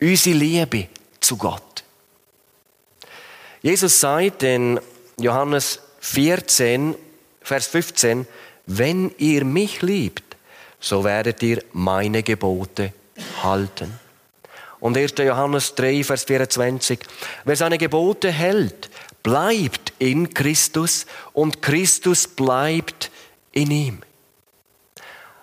unsere 0.00 0.36
Liebe 0.36 0.88
zu 1.20 1.36
Gott. 1.36 1.84
Jesus 3.62 3.98
sagt 3.98 4.42
in 4.42 4.80
Johannes 5.18 5.80
14, 6.00 6.94
Vers 7.42 7.66
15, 7.66 8.26
wenn 8.66 9.10
ihr 9.18 9.44
mich 9.44 9.82
liebt, 9.82 10.36
so 10.80 11.02
werdet 11.02 11.42
ihr 11.42 11.64
meine 11.72 12.22
Gebote 12.22 12.92
halten. 13.42 13.98
Und 14.80 14.96
1. 14.96 15.14
Johannes 15.18 15.74
3, 15.74 16.04
Vers 16.04 16.24
24. 16.24 17.00
Wer 17.44 17.56
seine 17.56 17.78
Gebote 17.78 18.30
hält, 18.30 18.90
bleibt 19.22 19.92
in 19.98 20.32
Christus 20.32 21.06
und 21.32 21.62
Christus 21.62 22.28
bleibt 22.28 23.07
in 23.58 23.70
ihm. 23.70 23.98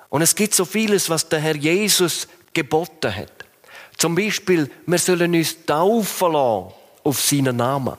Und 0.09 0.21
es 0.21 0.35
gibt 0.35 0.53
so 0.53 0.65
vieles, 0.65 1.09
was 1.09 1.27
der 1.27 1.39
Herr 1.39 1.55
Jesus 1.55 2.27
geboten 2.53 3.13
hat. 3.13 3.31
Zum 3.97 4.15
Beispiel, 4.15 4.69
wir 4.85 4.97
sollen 4.97 5.35
uns 5.35 5.65
taufen 5.65 6.31
lassen 6.31 6.73
auf 7.03 7.21
seinen 7.21 7.57
Namen. 7.57 7.97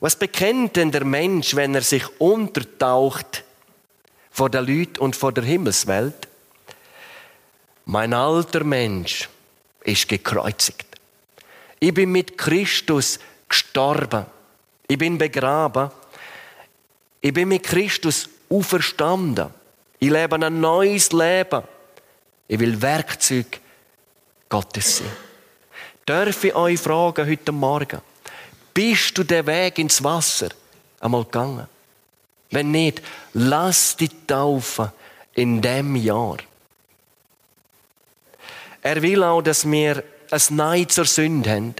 Was 0.00 0.16
bekennt 0.16 0.76
denn 0.76 0.90
der 0.90 1.04
Mensch, 1.04 1.54
wenn 1.54 1.74
er 1.74 1.82
sich 1.82 2.04
untertaucht 2.20 3.44
vor 4.30 4.48
der 4.48 4.62
Leuten 4.62 4.98
und 4.98 5.14
vor 5.14 5.32
der 5.32 5.44
Himmelswelt? 5.44 6.28
Mein 7.84 8.14
alter 8.14 8.64
Mensch 8.64 9.28
ist 9.84 10.08
gekreuzigt. 10.08 10.86
Ich 11.80 11.92
bin 11.92 12.12
mit 12.12 12.38
Christus 12.38 13.18
gestorben. 13.48 14.26
Ich 14.86 14.98
bin 14.98 15.18
begraben. 15.18 15.90
Ich 17.20 17.32
bin 17.32 17.48
mit 17.48 17.62
Christus 17.62 18.28
auferstanden. 18.48 19.50
Ich 19.98 20.10
lebe 20.10 20.36
ein 20.36 20.60
neues 20.60 21.12
Leben. 21.12 21.62
Ich 22.48 22.58
will 22.58 22.80
Werkzeug 22.80 23.60
Gottes 24.48 24.98
sein. 24.98 25.12
Darf 26.06 26.42
ich 26.42 26.54
euch 26.54 26.80
fragen 26.80 27.28
heute 27.28 27.52
Morgen, 27.52 28.00
bist 28.74 29.16
du 29.16 29.22
den 29.22 29.46
Weg 29.46 29.78
ins 29.78 30.02
Wasser 30.02 30.48
einmal 30.98 31.24
gegangen? 31.24 31.68
Wenn 32.50 32.70
nicht, 32.70 33.02
lass 33.34 33.96
dich 33.96 34.10
taufen 34.26 34.90
in 35.34 35.60
dem 35.62 35.94
Jahr. 35.96 36.38
Er 38.82 39.02
will 39.02 39.22
auch, 39.22 39.42
dass 39.42 39.70
wir 39.70 40.02
ein 40.30 40.42
Nein 40.50 40.88
zur 40.88 41.04
Sünde 41.04 41.50
haben. 41.50 41.74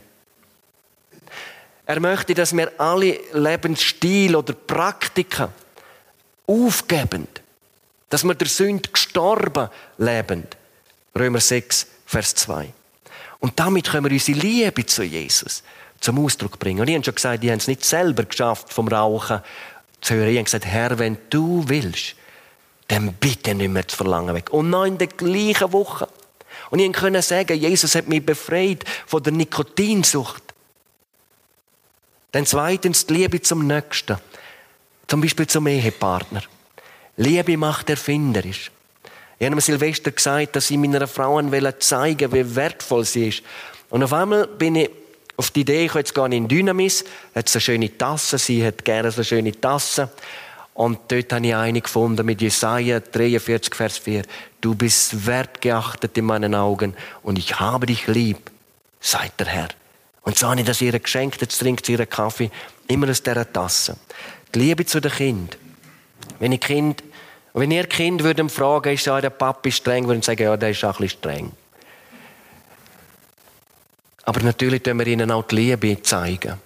Er 1.91 1.99
möchte, 1.99 2.35
dass 2.35 2.57
wir 2.57 2.71
alle 2.79 3.19
Lebensstil 3.33 4.37
oder 4.37 4.53
Praktiken 4.53 5.49
aufgeben. 6.47 7.27
Dass 8.09 8.23
wir 8.23 8.37
der 8.37 8.47
Sünde 8.47 8.89
gestorben 8.91 9.69
leben. 9.99 10.47
Römer 11.19 11.41
6, 11.41 11.89
Vers 12.07 12.37
2. 12.37 12.73
Und 13.41 13.59
damit 13.59 13.91
können 13.91 14.05
wir 14.05 14.13
unsere 14.13 14.39
Liebe 14.39 14.87
zu 14.87 15.03
Jesus 15.03 15.65
zum 15.99 16.25
Ausdruck 16.25 16.61
bringen. 16.61 16.81
Und 16.81 16.87
ich 16.87 16.95
habe 16.95 17.05
schon 17.05 17.17
gesagt, 17.17 17.43
die 17.43 17.51
haben 17.51 17.59
es 17.59 17.67
nicht 17.67 17.85
selber 17.85 18.23
geschafft, 18.23 18.73
vom 18.73 18.87
Rauchen 18.87 19.41
zu 20.01 20.15
hören. 20.15 20.29
Ich 20.29 20.37
habe 20.37 20.45
gesagt, 20.45 20.67
Herr, 20.67 20.97
wenn 20.97 21.19
du 21.29 21.65
willst, 21.67 22.15
dann 22.87 23.15
bitte 23.15 23.53
nicht 23.53 23.69
mehr 23.69 23.89
zu 23.89 23.97
verlangen 23.97 24.37
weg. 24.37 24.51
Und 24.53 24.71
noch 24.71 24.85
in 24.85 24.97
der 24.97 25.09
gleichen 25.09 25.73
Woche. 25.73 26.07
Und 26.71 26.79
ich 26.79 26.93
konnte 26.93 27.21
sagen, 27.21 27.59
Jesus 27.59 27.97
hat 27.97 28.07
mich 28.07 28.25
befreit 28.25 28.85
von 29.09 29.25
der 29.25 29.33
Nikotinsucht. 29.33 30.50
Dann 32.33 32.47
zweitens 32.47 33.07
die 33.07 33.15
Liebe 33.15 33.41
zum 33.41 33.67
Nächsten. 33.67 34.19
Zum 35.07 35.21
Beispiel 35.21 35.47
zum 35.47 35.67
Ehepartner. 35.67 36.43
Liebe 37.17 37.57
macht 37.57 37.91
erfinderisch. 37.91 38.71
Ich 39.39 39.47
habe 39.51 39.61
Silvester 39.61 40.11
gesagt, 40.11 40.55
dass 40.55 40.71
ich 40.71 40.77
meiner 40.77 41.09
Frau 41.09 41.41
zeigen 41.79 42.33
wie 42.33 42.55
wertvoll 42.55 43.05
sie 43.05 43.29
ist. 43.29 43.43
Und 43.89 44.05
auf 44.05 44.13
einmal 44.13 44.47
bin 44.47 44.77
ich 44.77 44.91
auf 45.37 45.51
die 45.51 45.63
Idee, 45.63 45.87
ich 45.87 45.95
jetzt 45.95 46.15
gehe 46.15 46.27
in 46.27 46.47
Dynamis, 46.47 47.05
hat 47.35 47.49
so 47.49 47.59
schöne 47.59 47.97
Tasse, 47.97 48.37
sie 48.37 48.65
hat 48.65 48.85
gerne 48.85 49.11
so 49.11 49.25
schöne 49.25 49.59
Tasse. 49.59 50.11
Und 50.75 50.99
dort 51.09 51.33
habe 51.33 51.47
ich 51.47 51.55
eine 51.55 51.81
gefunden 51.81 52.27
mit 52.27 52.43
Jesaja 52.43 53.01
43, 53.01 53.75
Vers 53.75 53.99
4. 53.99 54.23
Du 54.61 54.75
bist 54.75 55.27
wertgeachtet 55.27 56.17
in 56.19 56.27
meinen 56.27 56.55
Augen 56.55 56.95
und 57.23 57.39
ich 57.39 57.59
habe 57.59 57.87
dich 57.87 58.07
lieb, 58.07 58.51
sagt 59.01 59.41
der 59.41 59.47
Herr. 59.47 59.69
Und 60.31 60.39
so 60.39 60.49
habe 60.49 60.61
ich 60.61 60.67
das 60.67 60.81
ihr 60.81 60.97
geschenkt, 60.97 61.41
jetzt 61.41 61.59
trinkt 61.59 61.85
sie 61.85 61.95
ihren 61.95 62.09
Kaffee, 62.09 62.53
immer 62.87 63.11
aus 63.11 63.21
dieser 63.21 63.53
Tasse. 63.53 63.97
Die 64.55 64.61
Liebe 64.61 64.87
zu 64.87 65.01
den 65.01 65.11
Kind. 65.11 65.59
Wenn 66.39 66.53
ich 66.53 66.61
Kind, 66.61 67.03
wenn 67.53 67.73
ihr 67.73 67.89
Kind 67.89 68.23
würden 68.23 68.49
fragen, 68.49 68.95
ist 68.95 69.07
ja 69.07 69.21
der 69.21 69.31
Papi 69.31 69.73
streng, 69.73 70.07
würden 70.07 70.23
sagen, 70.23 70.45
ja, 70.45 70.57
der 70.57 70.71
ist 70.71 70.85
auch 70.85 71.01
ein 71.01 71.03
bisschen 71.03 71.19
streng. 71.19 71.53
Aber 74.23 74.41
natürlich 74.43 74.85
können 74.85 75.01
wir 75.01 75.09
ihnen 75.09 75.33
auch 75.33 75.43
die 75.49 75.57
Liebe 75.57 76.01
zeigen. 76.01 76.61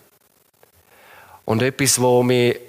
Und 1.46 1.62
etwas, 1.62 1.98
was 2.02 2.22
mich 2.22 2.60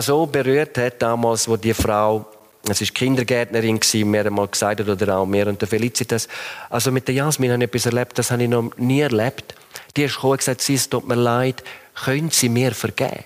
so 0.00 0.26
berührt 0.26 0.78
hat, 0.78 1.00
damals, 1.00 1.46
wo 1.46 1.56
die 1.56 1.74
Frau, 1.74 2.26
es 2.70 2.80
war 2.80 2.88
Kindergärtnerin, 2.88 3.80
mir 4.04 4.26
einmal 4.26 4.48
gesagt 4.48 4.80
oder 4.80 5.16
auch 5.16 5.26
mir 5.26 5.46
und 5.46 5.60
der 5.60 5.68
Felicitas, 5.68 6.28
also 6.70 6.90
mit 6.90 7.08
der 7.08 7.14
Jasmin 7.14 7.52
habe 7.52 7.64
ich 7.64 7.68
etwas 7.68 7.86
erlebt, 7.86 8.18
das 8.18 8.30
habe 8.30 8.42
ich 8.42 8.48
noch 8.48 8.76
nie 8.76 9.00
erlebt. 9.00 9.54
Die 9.96 10.04
ist 10.04 10.14
gekommen 10.14 10.32
und 10.32 10.38
gesagt, 10.38 10.62
sie, 10.62 10.74
es 10.74 10.88
tut 10.88 11.06
mir 11.06 11.14
leid, 11.14 11.62
können 11.94 12.30
Sie 12.30 12.48
mir 12.48 12.72
vergeben? 12.72 13.24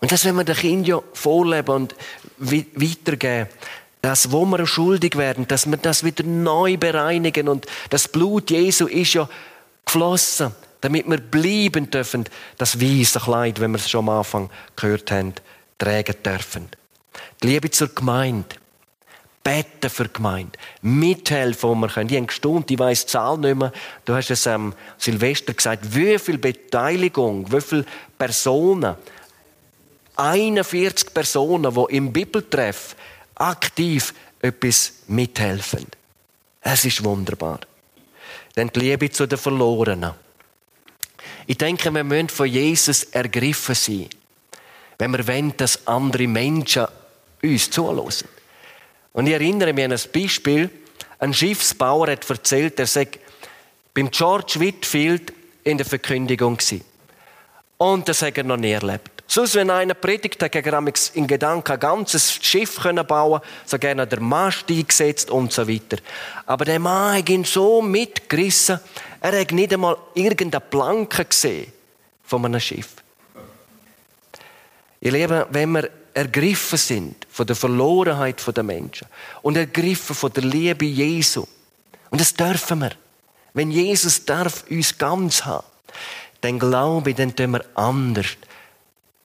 Und 0.00 0.10
das, 0.10 0.24
wenn 0.24 0.34
wir 0.34 0.44
den 0.44 0.56
Kindern 0.56 0.84
ja 0.84 1.02
vorleben 1.12 1.74
und 1.74 1.94
weitergeben, 2.38 3.48
dass, 4.00 4.32
wo 4.32 4.44
wir 4.44 4.66
schuldig 4.66 5.16
werden, 5.16 5.46
dass 5.46 5.70
wir 5.70 5.76
das 5.76 6.02
wieder 6.02 6.24
neu 6.24 6.76
bereinigen 6.76 7.48
und 7.48 7.66
das 7.90 8.08
Blut 8.08 8.50
Jesu 8.50 8.86
ist 8.86 9.14
ja 9.14 9.28
geflossen, 9.86 10.52
damit 10.80 11.08
wir 11.08 11.18
bleiben 11.18 11.88
dürfen, 11.88 12.24
das 12.58 12.80
weiße 12.80 13.20
Kleid, 13.20 13.60
wenn 13.60 13.70
wir 13.70 13.78
es 13.78 13.88
schon 13.88 14.08
am 14.08 14.18
Anfang 14.18 14.50
gehört 14.74 15.12
haben, 15.12 15.34
tragen 15.78 16.16
dürfen. 16.24 16.68
Die 17.42 17.48
Liebe 17.48 17.70
zur 17.70 17.88
Gemeinde. 17.88 18.56
Beten 19.44 19.90
für 19.90 20.04
die 20.04 20.12
Gemeinde. 20.12 20.52
Mithelfen, 20.82 21.70
wo 21.70 21.74
wir 21.74 21.88
können. 21.88 22.08
Die 22.08 22.16
haben 22.16 22.26
gestaunt, 22.26 22.70
ich 22.70 22.78
weiss 22.78 23.06
die 23.06 23.12
Zahl 23.12 23.38
nicht 23.38 23.56
mehr. 23.56 23.72
Du 24.04 24.14
hast 24.14 24.30
es 24.30 24.46
am 24.46 24.72
Silvester 24.98 25.52
gesagt, 25.52 25.94
wie 25.94 26.18
viel 26.18 26.38
Beteiligung, 26.38 27.50
wie 27.52 27.60
viele 27.60 27.84
Personen, 28.16 28.94
41 30.16 31.12
Personen, 31.12 31.74
die 31.74 31.96
im 31.96 32.12
Bibeltreff 32.12 32.94
aktiv 33.34 34.14
etwas 34.40 34.92
mithelfen. 35.08 35.86
Es 36.60 36.84
ist 36.84 37.02
wunderbar. 37.02 37.60
Denn 38.54 38.68
die 38.68 38.80
Liebe 38.80 39.10
zu 39.10 39.26
den 39.26 39.38
Verlorenen. 39.38 40.12
Ich 41.46 41.58
denke, 41.58 41.92
wir 41.92 42.04
müssen 42.04 42.28
von 42.28 42.46
Jesus 42.46 43.04
ergriffen 43.04 43.74
sein, 43.74 44.08
wenn 44.98 45.12
wir 45.12 45.26
wollen, 45.26 45.56
dass 45.56 45.86
andere 45.86 46.28
Menschen 46.28 46.86
uns 47.42 47.70
zulassen. 47.70 48.28
Und 49.12 49.26
ich 49.26 49.32
erinnere 49.34 49.72
mich 49.72 49.84
an 49.84 49.92
ein 49.92 50.00
Beispiel. 50.12 50.70
Ein 51.18 51.34
Schiffsbauer 51.34 52.08
hat 52.08 52.28
erzählt, 52.28 52.78
er 52.78 52.86
sei 52.86 53.08
beim 53.94 54.10
George 54.10 54.54
Whitfield 54.58 55.32
in 55.64 55.76
der 55.76 55.86
Verkündigung 55.86 56.56
gewesen. 56.56 56.84
Und 57.78 58.08
das 58.08 58.22
hat 58.22 58.38
er 58.38 58.44
noch 58.44 58.56
nie 58.56 58.72
erlebt. 58.72 59.10
Sonst, 59.26 59.54
wenn 59.54 59.70
einer 59.70 59.94
predigt, 59.94 60.42
hat 60.42 60.54
er 60.54 60.82
in 61.14 61.26
Gedanken 61.26 61.72
ein 61.72 61.80
ganzes 61.80 62.32
Schiff 62.32 62.76
bauen 62.76 62.96
können 63.06 63.40
so 63.64 63.78
gerne 63.78 64.06
der 64.06 64.20
Mast 64.20 64.68
eingesetzt 64.68 65.30
und 65.30 65.52
so 65.52 65.66
weiter. 65.66 65.96
Aber 66.46 66.64
der 66.64 66.78
Mann 66.78 67.18
hat 67.18 67.28
ihn 67.28 67.44
so 67.44 67.80
mitgerissen, 67.80 68.78
er 69.20 69.40
hat 69.40 69.52
nicht 69.52 69.72
einmal 69.72 69.96
irgendeine 70.14 70.60
Planke 70.60 71.24
gesehen 71.24 71.72
von 72.24 72.44
einem 72.44 72.60
Schiff. 72.60 72.88
Ihr 75.00 75.12
Lieben, 75.12 75.44
wenn 75.50 75.72
wir 75.72 75.90
ergriffen 76.14 76.78
sind 76.78 77.26
von 77.30 77.46
der 77.46 77.56
Verlorenheit 77.56 78.44
der 78.54 78.62
Menschen 78.62 79.06
und 79.42 79.56
ergriffen 79.56 80.14
von 80.14 80.32
der 80.32 80.44
Liebe 80.44 80.84
Jesu, 80.84 81.46
und 82.10 82.20
das 82.20 82.34
dürfen 82.34 82.80
wir, 82.80 82.92
wenn 83.54 83.70
Jesus 83.70 84.24
darf 84.24 84.64
uns 84.70 84.98
ganz 84.98 85.44
haben, 85.44 85.66
dann 86.42 86.58
glaube 86.58 87.10
ich, 87.10 87.16
dann 87.16 87.34
tun 87.34 87.52
wir 87.52 87.64
anders 87.74 88.26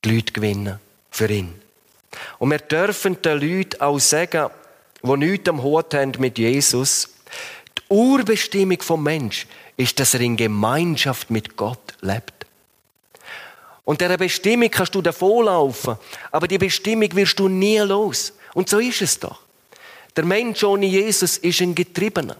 die 0.04 0.16
Leute 0.16 0.34
gewinnen 0.34 0.80
für 1.12 1.30
ihn. 1.30 1.54
Und 2.40 2.52
wir 2.52 2.60
dürfen 2.60 3.22
den 3.22 3.40
Leuten 3.40 3.82
auch 3.82 4.00
sagen, 4.00 4.50
die 5.04 5.18
nichts 5.18 5.50
am 5.50 5.62
Hut 5.64 5.94
haben 5.94 6.14
mit 6.20 6.38
Jesus, 6.38 7.10
die 7.78 7.94
Urbestimmung 7.94 8.82
vom 8.82 9.04
Mensch 9.04 9.48
ist, 9.76 10.00
dass 10.00 10.14
er 10.14 10.22
in 10.22 10.38
Gemeinschaft 10.38 11.30
mit 11.30 11.56
Gott 11.56 11.94
lebt. 12.02 12.47
Und 13.88 14.02
dieser 14.02 14.18
Bestimmung 14.18 14.70
kannst 14.70 14.94
du 14.96 15.02
davonlaufen, 15.02 15.96
aber 16.30 16.46
die 16.46 16.58
Bestimmung 16.58 17.08
wirst 17.16 17.40
du 17.40 17.48
nie 17.48 17.78
los. 17.78 18.34
Und 18.54 18.68
so 18.68 18.80
ist 18.80 19.02
es 19.02 19.18
doch. 19.18 19.40
Der 20.14 20.26
Mensch 20.26 20.62
ohne 20.66 20.88
Jesus 20.88 21.38
ist 21.38 21.62
ein 21.62 21.74
Getriebener. 21.74 22.36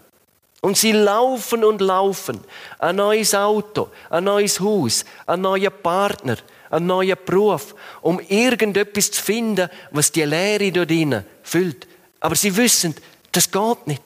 Und 0.60 0.76
sie 0.76 0.92
laufen 0.92 1.64
und 1.64 1.80
laufen. 1.80 2.42
Ein 2.78 2.96
neues 2.96 3.34
Auto, 3.34 3.88
ein 4.10 4.24
neues 4.24 4.60
Haus, 4.60 5.06
ein 5.26 5.40
neuer 5.40 5.70
Partner, 5.70 6.36
einen 6.68 6.86
neuen 6.86 7.16
Beruf, 7.24 7.74
um 8.02 8.20
irgendetwas 8.20 9.10
zu 9.10 9.22
finden, 9.22 9.70
was 9.90 10.12
die 10.12 10.24
Lehre 10.24 10.70
dort 10.70 10.90
drinnen 10.90 11.24
füllt. 11.42 11.88
Aber 12.20 12.34
sie 12.34 12.54
wissen, 12.54 12.94
das 13.32 13.50
geht 13.50 13.86
nicht. 13.86 14.02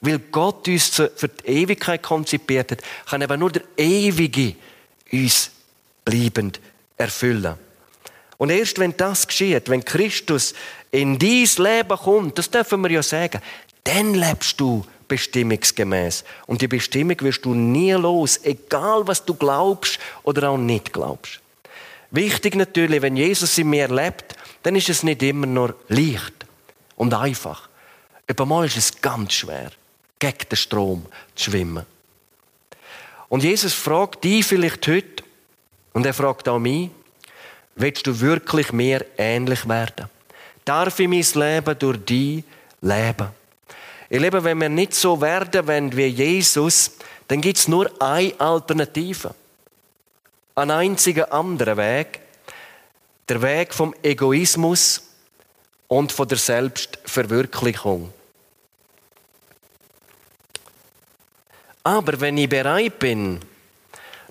Weil 0.00 0.20
Gott 0.20 0.68
uns 0.68 0.90
für 0.90 1.28
die 1.28 1.48
Ewigkeit 1.48 2.04
konzipiert 2.04 2.70
hat, 2.70 2.82
kann 3.10 3.20
eben 3.20 3.40
nur 3.40 3.50
der 3.50 3.62
Ewige 3.76 4.54
uns 5.10 5.50
bleibend 6.04 6.60
erfüllen. 6.96 7.54
Und 8.38 8.50
erst 8.50 8.78
wenn 8.78 8.96
das 8.96 9.26
geschieht, 9.26 9.68
wenn 9.68 9.84
Christus 9.84 10.54
in 10.90 11.18
dein 11.18 11.48
Leben 11.58 11.96
kommt, 11.96 12.38
das 12.38 12.50
dürfen 12.50 12.82
wir 12.82 12.90
ja 12.90 13.02
sagen, 13.02 13.40
dann 13.84 14.14
lebst 14.14 14.60
du 14.60 14.84
bestimmungsgemäß. 15.06 16.24
Und 16.46 16.60
die 16.60 16.68
Bestimmung 16.68 17.20
wirst 17.20 17.44
du 17.44 17.54
nie 17.54 17.92
los, 17.92 18.40
egal 18.42 19.06
was 19.06 19.24
du 19.24 19.34
glaubst 19.34 19.98
oder 20.22 20.50
auch 20.50 20.58
nicht 20.58 20.92
glaubst. 20.92 21.40
Wichtig 22.10 22.54
natürlich, 22.56 23.00
wenn 23.02 23.16
Jesus 23.16 23.56
in 23.58 23.70
mir 23.70 23.88
lebt, 23.88 24.36
dann 24.62 24.76
ist 24.76 24.88
es 24.88 25.02
nicht 25.02 25.22
immer 25.22 25.46
nur 25.46 25.74
leicht 25.88 26.46
und 26.96 27.14
einfach. 27.14 27.68
Mal 28.44 28.66
ist 28.66 28.76
es 28.76 29.00
ganz 29.00 29.34
schwer, 29.34 29.70
gegen 30.18 30.48
den 30.50 30.56
Strom 30.56 31.06
zu 31.34 31.50
schwimmen. 31.50 31.84
Und 33.28 33.44
Jesus 33.44 33.72
fragt 33.74 34.24
dich 34.24 34.44
vielleicht 34.44 34.86
heute, 34.88 35.22
und 35.92 36.06
er 36.06 36.14
fragt 36.14 36.48
auch 36.48 36.58
mich, 36.58 36.90
willst 37.74 38.06
du 38.06 38.20
wirklich 38.20 38.72
mir 38.72 39.04
ähnlich 39.16 39.68
werden? 39.68 40.08
Darf 40.64 40.98
ich 40.98 41.08
mein 41.08 41.24
Leben 41.42 41.78
durch 41.78 42.04
dich 42.04 42.44
leben? 42.80 43.28
Ich 44.08 44.20
lebe, 44.20 44.44
wenn 44.44 44.60
wir 44.60 44.68
nicht 44.68 44.94
so 44.94 45.20
werden 45.20 45.66
wenn 45.66 45.96
wie 45.96 46.06
Jesus, 46.06 46.92
dann 47.28 47.40
gibt 47.40 47.58
es 47.58 47.68
nur 47.68 47.90
eine 48.00 48.38
Alternative 48.38 49.34
ein 50.54 50.70
einziger 50.70 51.32
anderer 51.32 51.76
Weg, 51.76 52.20
der 53.28 53.40
Weg 53.42 53.72
vom 53.72 53.94
Egoismus 54.02 55.02
und 55.88 56.12
von 56.12 56.28
der 56.28 56.38
Selbstverwirklichung. 56.38 58.12
Aber 61.84 62.20
wenn 62.20 62.38
ich 62.38 62.48
bereit 62.48 62.98
bin, 62.98 63.40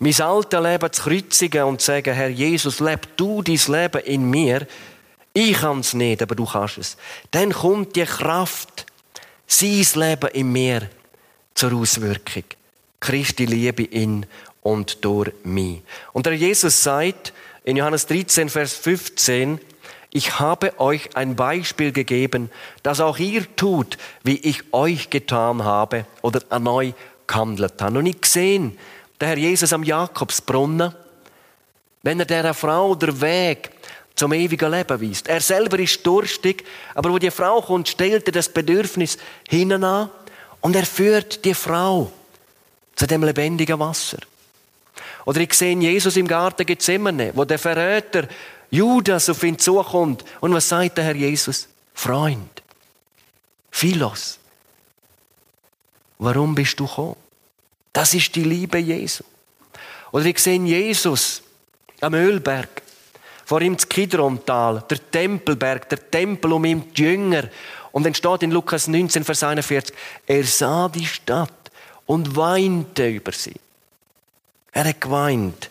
mein 0.02 0.20
altes 0.20 0.60
Leben 0.60 0.92
zu 0.92 1.04
kreuzigen 1.04 1.64
und 1.64 1.80
zu 1.80 1.86
sagen, 1.86 2.16
Herr 2.16 2.30
Jesus, 2.30 2.80
leb 2.80 3.16
du 3.18 3.44
dein 3.44 3.60
Leben 3.68 4.02
in 4.02 4.28
mir. 4.28 4.66
Ich 5.32 5.54
kann 5.54 5.82
es 5.82 5.94
nicht, 5.94 6.24
aber 6.24 6.34
du 6.34 6.46
kannst 6.46 6.80
es. 6.80 6.98
Dann 7.30 7.54
kommt 7.54 7.96
die 7.96 8.06
Kraft, 8.06 8.88
sein 9.46 9.86
Leben 9.94 10.30
in 10.34 10.52
mir 10.52 10.90
zur 11.54 11.74
Auswirkung. 11.74 12.46
Christi 13.00 13.46
Liebe 13.46 13.84
in 13.84 14.26
und 14.64 15.06
durch 15.06 15.34
mich. 15.44 15.84
Und 16.14 16.26
der 16.26 16.34
Jesus 16.34 16.82
sagt 16.82 17.32
in 17.64 17.78
Johannes 17.78 18.08
13, 18.08 18.50
Vers 18.50 18.74
15, 18.74 19.60
ich 20.10 20.40
habe 20.40 20.80
euch 20.80 21.16
ein 21.16 21.36
Beispiel 21.36 21.92
gegeben, 21.92 22.50
dass 22.82 23.02
auch 23.02 23.20
ihr 23.20 23.46
tut, 23.56 24.00
wie 24.24 24.38
ich 24.38 24.64
euch 24.74 25.12
getan 25.12 25.64
habe 25.64 26.08
oder 26.24 26.42
an 26.50 26.66
euch 26.68 26.96
gehandelt 27.28 27.80
habe. 27.80 28.00
Und 28.00 28.08
ich 28.08 28.20
gesehen, 28.20 28.80
der 29.22 29.30
Herr 29.30 29.38
Jesus 29.38 29.72
am 29.72 29.84
Jakobsbrunnen, 29.84 30.94
wenn 32.04 32.20
er 32.20 32.26
der 32.26 32.54
Frau 32.54 32.96
der 32.96 33.22
Weg 33.22 33.72
zum 34.16 34.34
ewigen 34.34 34.72
Leben 34.72 35.02
weist. 35.02 35.28
Er 35.28 35.40
selber 35.40 35.80
ist 35.80 36.06
durstig, 36.06 36.66
aber 36.96 37.12
wo 37.12 37.20
die 37.20 37.32
Frau 37.32 37.62
kommt, 37.62 37.88
stellt 37.88 38.26
er 38.28 38.32
das 38.32 38.50
Bedürfnis 38.50 39.18
hinein 39.48 39.84
an 39.84 40.10
und 40.62 40.76
er 40.76 40.86
führt 40.86 41.46
die 41.46 41.54
Frau 41.54 42.12
zu 42.96 43.08
dem 43.08 43.24
lebendigen 43.24 43.80
Wasser. 43.80 44.18
Oder 45.26 45.42
ich 45.42 45.54
sehe 45.54 45.78
Jesus 45.78 46.18
im 46.18 46.28
Garten 46.28 46.66
Gethsemane, 46.66 47.32
wo 47.36 47.46
der 47.46 47.60
Verräter 47.60 48.28
Judas 48.72 49.30
auf 49.30 49.44
ihn 49.44 49.60
zukommt. 49.60 50.26
Und 50.40 50.54
was 50.54 50.68
sagt 50.68 50.98
der 50.98 51.06
Herr 51.06 51.16
Jesus? 51.16 51.68
Freund, 51.94 52.64
Philos, 53.70 54.40
warum 56.18 56.56
bist 56.56 56.80
du 56.80 56.88
gekommen? 56.88 57.21
Das 57.94 58.14
ist 58.14 58.36
die 58.36 58.44
Liebe 58.44 58.78
Jesu. 58.78 59.24
Oder 60.12 60.26
ich 60.26 60.40
sehe 60.40 60.60
Jesus 60.60 61.42
am 62.02 62.14
Ölberg, 62.14 62.82
vor 63.46 63.62
ihm 63.62 63.76
das 63.76 63.88
Kidrontal, 63.88 64.84
der 64.90 65.12
Tempelberg, 65.12 65.88
der 65.90 66.10
Tempel 66.10 66.54
um 66.54 66.66
ihm 66.66 66.94
die 66.94 67.04
Jünger. 67.04 67.50
Und 67.92 68.06
dann 68.06 68.14
steht 68.14 68.44
in 68.44 68.52
Lukas 68.52 68.88
19, 68.88 69.24
Vers 69.24 69.44
41, 69.44 69.96
er 70.26 70.44
sah 70.44 70.88
die 70.90 71.06
Stadt 71.06 71.72
und 72.06 72.36
weinte 72.36 73.08
über 73.08 73.32
sie. 73.32 73.56
Er 74.72 74.86
hat 74.86 75.02
geweint 75.02 75.70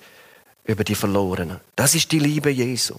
über 0.64 0.84
die 0.84 0.94
Verlorenen. 0.94 1.60
Das 1.74 1.94
ist 1.94 2.12
die 2.12 2.18
Liebe 2.18 2.50
Jesu. 2.50 2.96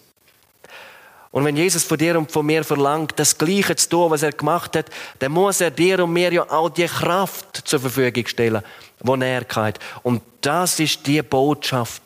Und 1.31 1.45
wenn 1.45 1.55
Jesus 1.55 1.83
von 1.83 1.97
dir 1.97 2.17
und 2.17 2.31
von 2.31 2.45
mir 2.45 2.63
verlangt, 2.63 3.13
das 3.15 3.37
Gleiche 3.37 3.75
zu 3.75 3.89
tun, 3.89 4.11
was 4.11 4.23
er 4.23 4.33
gemacht 4.33 4.75
hat, 4.75 4.87
dann 5.19 5.31
muss 5.31 5.61
er 5.61 5.71
dir 5.71 6.03
und 6.03 6.11
mir 6.11 6.31
ja 6.31 6.49
auch 6.49 6.69
die 6.69 6.85
Kraft 6.85 7.61
zur 7.65 7.79
Verfügung 7.79 8.27
stellen, 8.27 8.61
die 9.01 9.21
er 9.21 9.45
hat. 9.55 9.79
Und 10.03 10.21
das 10.41 10.79
ist 10.79 11.07
die 11.07 11.21
Botschaft, 11.21 12.01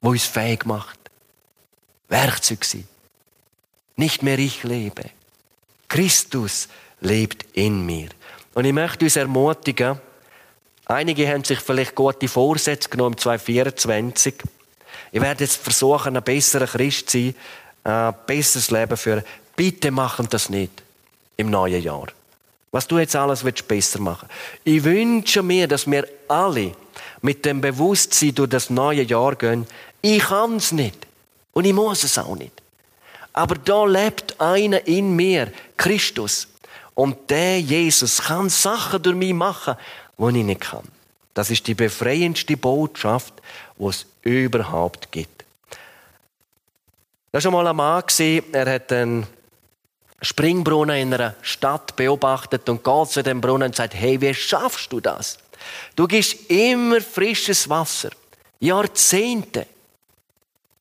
die 0.00 0.06
uns 0.06 0.24
fähig 0.24 0.64
macht. 0.64 0.98
Werkzeug 2.08 2.64
sein. 2.64 2.88
Nicht 3.96 4.22
mehr 4.22 4.38
ich 4.38 4.64
lebe. 4.64 5.10
Christus 5.88 6.68
lebt 7.00 7.44
in 7.52 7.84
mir. 7.84 8.08
Und 8.54 8.64
ich 8.64 8.72
möchte 8.72 9.04
uns 9.04 9.16
ermutigen, 9.16 10.00
Einige 10.86 11.26
haben 11.28 11.44
sich 11.44 11.60
vielleicht 11.60 11.94
gute 11.94 12.28
Vorsätze 12.28 12.90
genommen 12.90 13.14
im 13.14 13.18
2024. 13.18 14.34
Ich 15.12 15.20
werde 15.20 15.44
jetzt 15.44 15.56
versuchen, 15.56 16.16
ein 16.16 16.22
besserer 16.22 16.66
Christ 16.66 17.08
zu 17.08 17.18
sein, 17.18 17.34
ein 17.84 18.14
besseres 18.26 18.70
Leben 18.70 18.96
führen. 18.96 19.22
Bitte 19.54 19.90
machen 19.90 20.26
das 20.30 20.48
nicht 20.48 20.82
im 21.36 21.50
neuen 21.50 21.82
Jahr. 21.82 22.08
Was 22.72 22.88
du 22.88 22.98
jetzt 22.98 23.14
alles 23.14 23.44
willst, 23.44 23.68
besser 23.68 24.00
machen. 24.00 24.28
Ich 24.64 24.82
wünsche 24.82 25.42
mir, 25.42 25.68
dass 25.68 25.88
wir 25.88 26.08
alle 26.26 26.72
mit 27.22 27.44
dem 27.44 27.60
Bewusstsein 27.60 28.34
durch 28.34 28.50
das 28.50 28.68
neue 28.68 29.02
Jahr 29.02 29.36
gehen. 29.36 29.66
Ich 30.02 30.24
kann 30.24 30.56
es 30.56 30.72
nicht. 30.72 31.06
Und 31.52 31.66
ich 31.66 31.72
muss 31.72 32.02
es 32.02 32.18
auch 32.18 32.34
nicht. 32.34 32.52
Aber 33.32 33.56
da 33.56 33.84
lebt 33.84 34.40
einer 34.40 34.86
in 34.86 35.14
mir, 35.14 35.52
Christus. 35.76 36.48
Und 36.94 37.30
der 37.30 37.60
Jesus 37.60 38.22
kann 38.22 38.48
Sachen 38.48 39.02
durch 39.02 39.16
mich 39.16 39.34
machen, 39.34 39.74
die 40.18 40.38
ich 40.38 40.44
nicht 40.44 40.60
kann. 40.60 40.84
Das 41.34 41.50
ist 41.50 41.66
die 41.66 41.74
befreiendste 41.74 42.56
Botschaft, 42.56 43.34
die 43.78 43.86
es 43.86 44.06
überhaupt 44.22 45.10
gibt. 45.10 45.33
Da 47.34 47.38
war 47.38 47.40
schon 47.40 47.52
mal 47.52 47.66
ein 47.66 47.74
Mann, 47.74 48.04
er 48.52 48.74
hat 48.74 48.92
einen 48.92 49.26
Springbrunnen 50.22 50.96
in 50.96 51.14
einer 51.14 51.34
Stadt 51.42 51.96
beobachtet 51.96 52.68
und 52.68 52.84
geht 52.84 53.08
zu 53.08 53.24
dem 53.24 53.40
Brunnen 53.40 53.70
und 53.70 53.74
sagt, 53.74 53.94
hey, 53.94 54.20
wie 54.20 54.32
schaffst 54.32 54.92
du 54.92 55.00
das? 55.00 55.38
Du 55.96 56.06
gibst 56.06 56.48
immer 56.48 57.00
frisches 57.00 57.68
Wasser. 57.68 58.10
Jahrzehnte. 58.60 59.66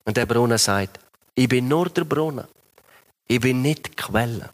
Und 0.05 0.15
der 0.15 0.27
Brunnen 0.27 0.59
sagt, 0.59 0.99
ich 1.33 1.49
bin 1.49 1.67
nur 1.67 1.89
der 1.89 2.03
Brunnen. 2.03 2.45
Ich 3.27 3.39
bin 3.39 3.63
nicht 3.63 3.87
die 3.87 3.95
Quelle. 3.95 4.51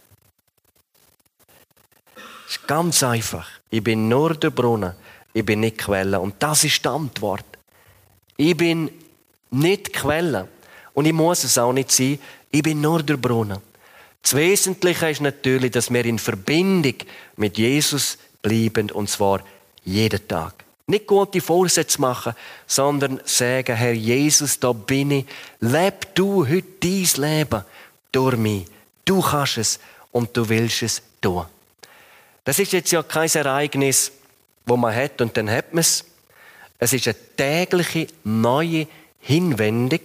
Es 2.48 2.56
ist 2.56 2.66
ganz 2.66 3.04
einfach. 3.04 3.46
Ich 3.70 3.84
bin 3.84 4.08
nur 4.08 4.36
der 4.36 4.52
Brunnen. 4.52 4.94
Ich 5.34 5.46
bin 5.46 5.60
nicht 5.60 5.80
Quelle. 5.80 6.22
Und 6.22 6.36
das 6.40 6.64
ist 6.64 6.82
die 6.82 6.88
Antwort. 6.88 7.58
Ich 8.38 8.56
bin 8.56 8.90
nicht 9.50 9.92
Quelle. 9.92 10.48
Und 10.93 11.06
ich 11.06 11.13
muss 11.13 11.43
es 11.43 11.58
auch 11.58 11.73
nicht 11.73 11.91
sein. 11.91 12.19
Ich 12.52 12.63
bin 12.63 12.82
nur 12.82 13.04
der 13.04 13.17
Brunnen. 13.17 13.60
Das 14.21 14.36
Wesentliche 14.36 15.10
ist 15.10 15.21
natürlich, 15.21 15.71
dass 15.71 15.91
wir 15.91 16.06
in 16.06 16.19
Verbindung 16.19 16.95
mit 17.38 17.58
Jesus 17.58 18.17
bleiben, 18.41 18.91
und 18.91 19.10
zwar 19.10 19.41
jeden 19.84 20.28
Tag. 20.28 20.65
Nicht 20.88 21.08
gute 21.08 21.39
Vorsätze 21.39 22.02
machen, 22.02 22.34
sondern 22.65 23.21
sagen, 23.23 23.75
Herr 23.75 23.93
Jesus, 23.93 24.60
da 24.60 24.73
bin 24.73 25.12
ich. 25.12 25.25
Leb 25.60 26.15
du 26.15 26.47
heute 26.47 26.63
dein 26.80 27.08
Leben 27.15 27.63
durch 28.12 28.38
mich. 28.38 28.65
Du 29.06 29.21
kannst 29.21 29.58
es 29.58 29.80
und 30.12 30.36
du 30.36 30.49
willst 30.49 30.82
es 30.82 31.02
tun. 31.21 31.45
Das 32.43 32.58
ist 32.58 32.73
jetzt 32.73 32.91
ja 32.91 33.04
kein 33.04 33.30
Ereignis, 33.30 34.12
wo 34.65 34.75
man 34.78 34.95
hat 34.95 35.21
und 35.21 35.38
dann 35.38 35.49
hat 35.49 35.73
man 35.73 35.82
es. 35.82 36.04
Es 36.80 36.93
ist 36.93 37.08
eine 37.08 37.15
tägliche 37.36 38.08
neue 38.23 38.88
Hinwendung 39.19 39.99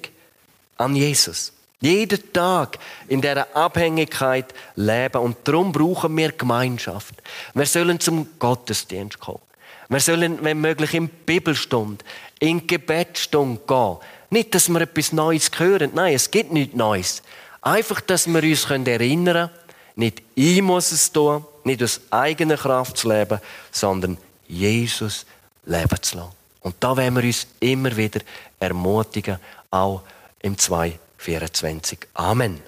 an 0.77 0.97
Jesus. 0.97 1.53
Jeden 1.81 2.33
Tag 2.33 2.79
in 3.09 3.21
dieser 3.21 3.55
Abhängigkeit 3.55 4.55
leben 4.77 5.19
und 5.19 5.37
darum 5.45 5.71
brauchen 5.71 6.17
wir 6.17 6.33
Gemeinschaft. 6.33 7.15
Wir 7.53 7.67
sollen 7.67 8.01
zum 8.01 8.27
Gottesdienst 8.39 9.21
kommen. 9.21 9.43
Wir 9.89 10.01
sollen, 10.01 10.43
wenn 10.43 10.61
möglich, 10.61 10.95
in 10.95 11.09
Bibelstunde, 11.09 12.05
in 12.41 12.67
Gebetsstunde 12.67 13.61
gehen. 13.67 13.97
Nicht, 14.31 14.55
dass 14.55 14.69
wir 14.69 14.81
etwas 14.81 15.13
Neues 15.13 15.51
hören. 15.59 15.91
Nein, 15.95 16.15
es 16.15 16.31
gibt 16.31 16.53
nichts 16.53 16.75
Neues. 16.75 17.23
Einfach, 17.61 18.01
dass 18.01 18.27
wir 18.27 18.43
uns 18.43 18.65
erinnern 18.65 19.25
können, 19.25 19.51
nicht 19.97 20.23
ich 20.35 20.61
muss 20.63 20.91
es 20.91 21.13
tun, 21.13 21.45
nicht 21.65 21.83
aus 21.83 22.01
eigener 22.11 22.57
Kraft 22.57 22.97
zu 22.97 23.09
leben, 23.09 23.41
sondern 23.71 24.19
Jesus 24.49 25.27
leben 25.65 26.03
zu 26.03 26.17
lassen. 26.17 26.33
Und 26.61 26.77
da 26.81 26.97
werden 26.97 27.17
wir 27.17 27.25
uns 27.25 27.47
immer 27.61 27.95
wieder 27.97 28.21
ermutigen, 28.59 29.39
auch 29.71 30.03
im 30.45 30.59
224. 30.59 32.01
Amen. 32.13 32.61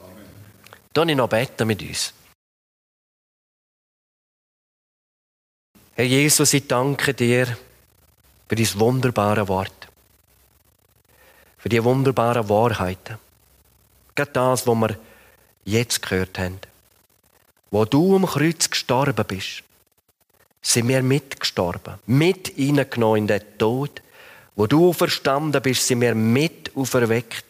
Amen. 0.00 0.24
Dann 0.92 1.08
ich 1.08 1.16
noch 1.16 1.28
beten 1.28 1.66
mit 1.66 1.82
uns. 1.82 2.14
Herr 5.94 6.04
Jesus, 6.04 6.52
ich 6.52 6.68
danke 6.68 7.12
dir 7.12 7.58
für 8.48 8.54
dieses 8.54 8.78
wunderbare 8.78 9.48
Wort. 9.48 9.88
Für 11.58 11.68
die 11.68 11.82
wunderbaren 11.82 12.48
Wahrheiten. 12.48 13.18
Gerade 14.14 14.30
das, 14.30 14.64
was 14.68 14.76
wir 14.76 14.96
jetzt 15.64 16.02
gehört 16.02 16.38
haben. 16.38 16.60
Wo 17.72 17.84
du 17.84 18.14
am 18.14 18.26
Kreuz 18.26 18.70
gestorben 18.70 19.24
bist, 19.26 19.64
sind 20.62 20.86
wir 20.86 21.02
mitgestorben, 21.02 21.98
mit 22.06 22.48
hineingenommen 22.54 23.22
in 23.22 23.26
den 23.26 23.58
Tod. 23.58 24.02
Wo 24.58 24.66
du 24.66 24.92
verstanden 24.92 25.62
bist, 25.62 25.86
sind 25.86 26.00
wir 26.00 26.16
mit 26.16 26.72
auferweckt 26.74 27.46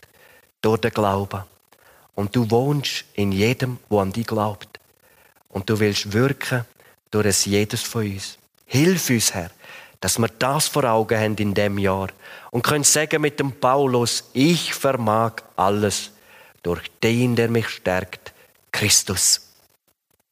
durch 0.60 0.82
den 0.82 0.90
Glauben. 0.90 1.42
Und 2.14 2.36
du 2.36 2.50
wohnst 2.50 3.06
in 3.14 3.32
jedem, 3.32 3.78
der 3.90 3.98
an 4.00 4.12
dich 4.12 4.26
glaubt. 4.26 4.78
Und 5.48 5.70
du 5.70 5.80
willst 5.80 6.12
wirken 6.12 6.66
durch 7.10 7.24
es 7.24 7.46
jedes 7.46 7.80
von 7.80 8.04
uns. 8.04 8.36
Hilf 8.66 9.08
uns, 9.08 9.32
Herr, 9.32 9.50
dass 10.00 10.18
wir 10.18 10.28
das 10.28 10.68
vor 10.68 10.84
Augen 10.84 11.18
haben 11.18 11.36
in 11.36 11.54
dem 11.54 11.78
Jahr 11.78 12.08
und 12.50 12.62
können 12.62 12.84
sagen 12.84 13.22
mit 13.22 13.40
dem 13.40 13.52
Paulus, 13.52 14.24
ich 14.34 14.74
vermag 14.74 15.36
alles 15.56 16.10
durch 16.62 16.82
den, 17.02 17.36
der 17.36 17.48
mich 17.48 17.70
stärkt, 17.70 18.34
Christus. 18.70 19.48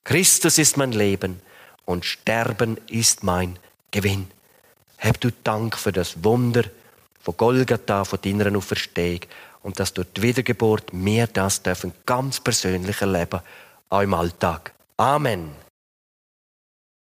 Christus 0.05 0.59
ist 0.59 0.77
mein 0.77 0.93
Leben 0.93 1.41
und 1.87 2.05
Sterben 2.05 2.77
ist 2.91 3.23
mein 3.23 3.59
Gewinn. 3.91 4.31
Hab 5.07 5.21
du 5.21 5.31
Dank 5.45 5.77
für 5.77 5.93
das 5.93 6.25
Wunder 6.25 6.65
von 7.23 7.37
Golgatha, 7.37 8.05
von 8.05 8.19
deiner 8.21 8.57
Auferstehung 8.57 9.21
und 9.63 9.79
dass 9.79 9.95
durch 9.95 10.09
die 10.17 10.23
Wiedergeburt 10.23 10.91
wir 10.93 11.29
das 11.29 11.63
dürfen 11.63 11.93
ganz 12.05 12.41
persönlich 12.41 13.01
erleben, 13.01 13.41
auch 13.89 14.01
im 14.01 14.15
Alltag. 14.15 14.73
Amen. 14.97 15.66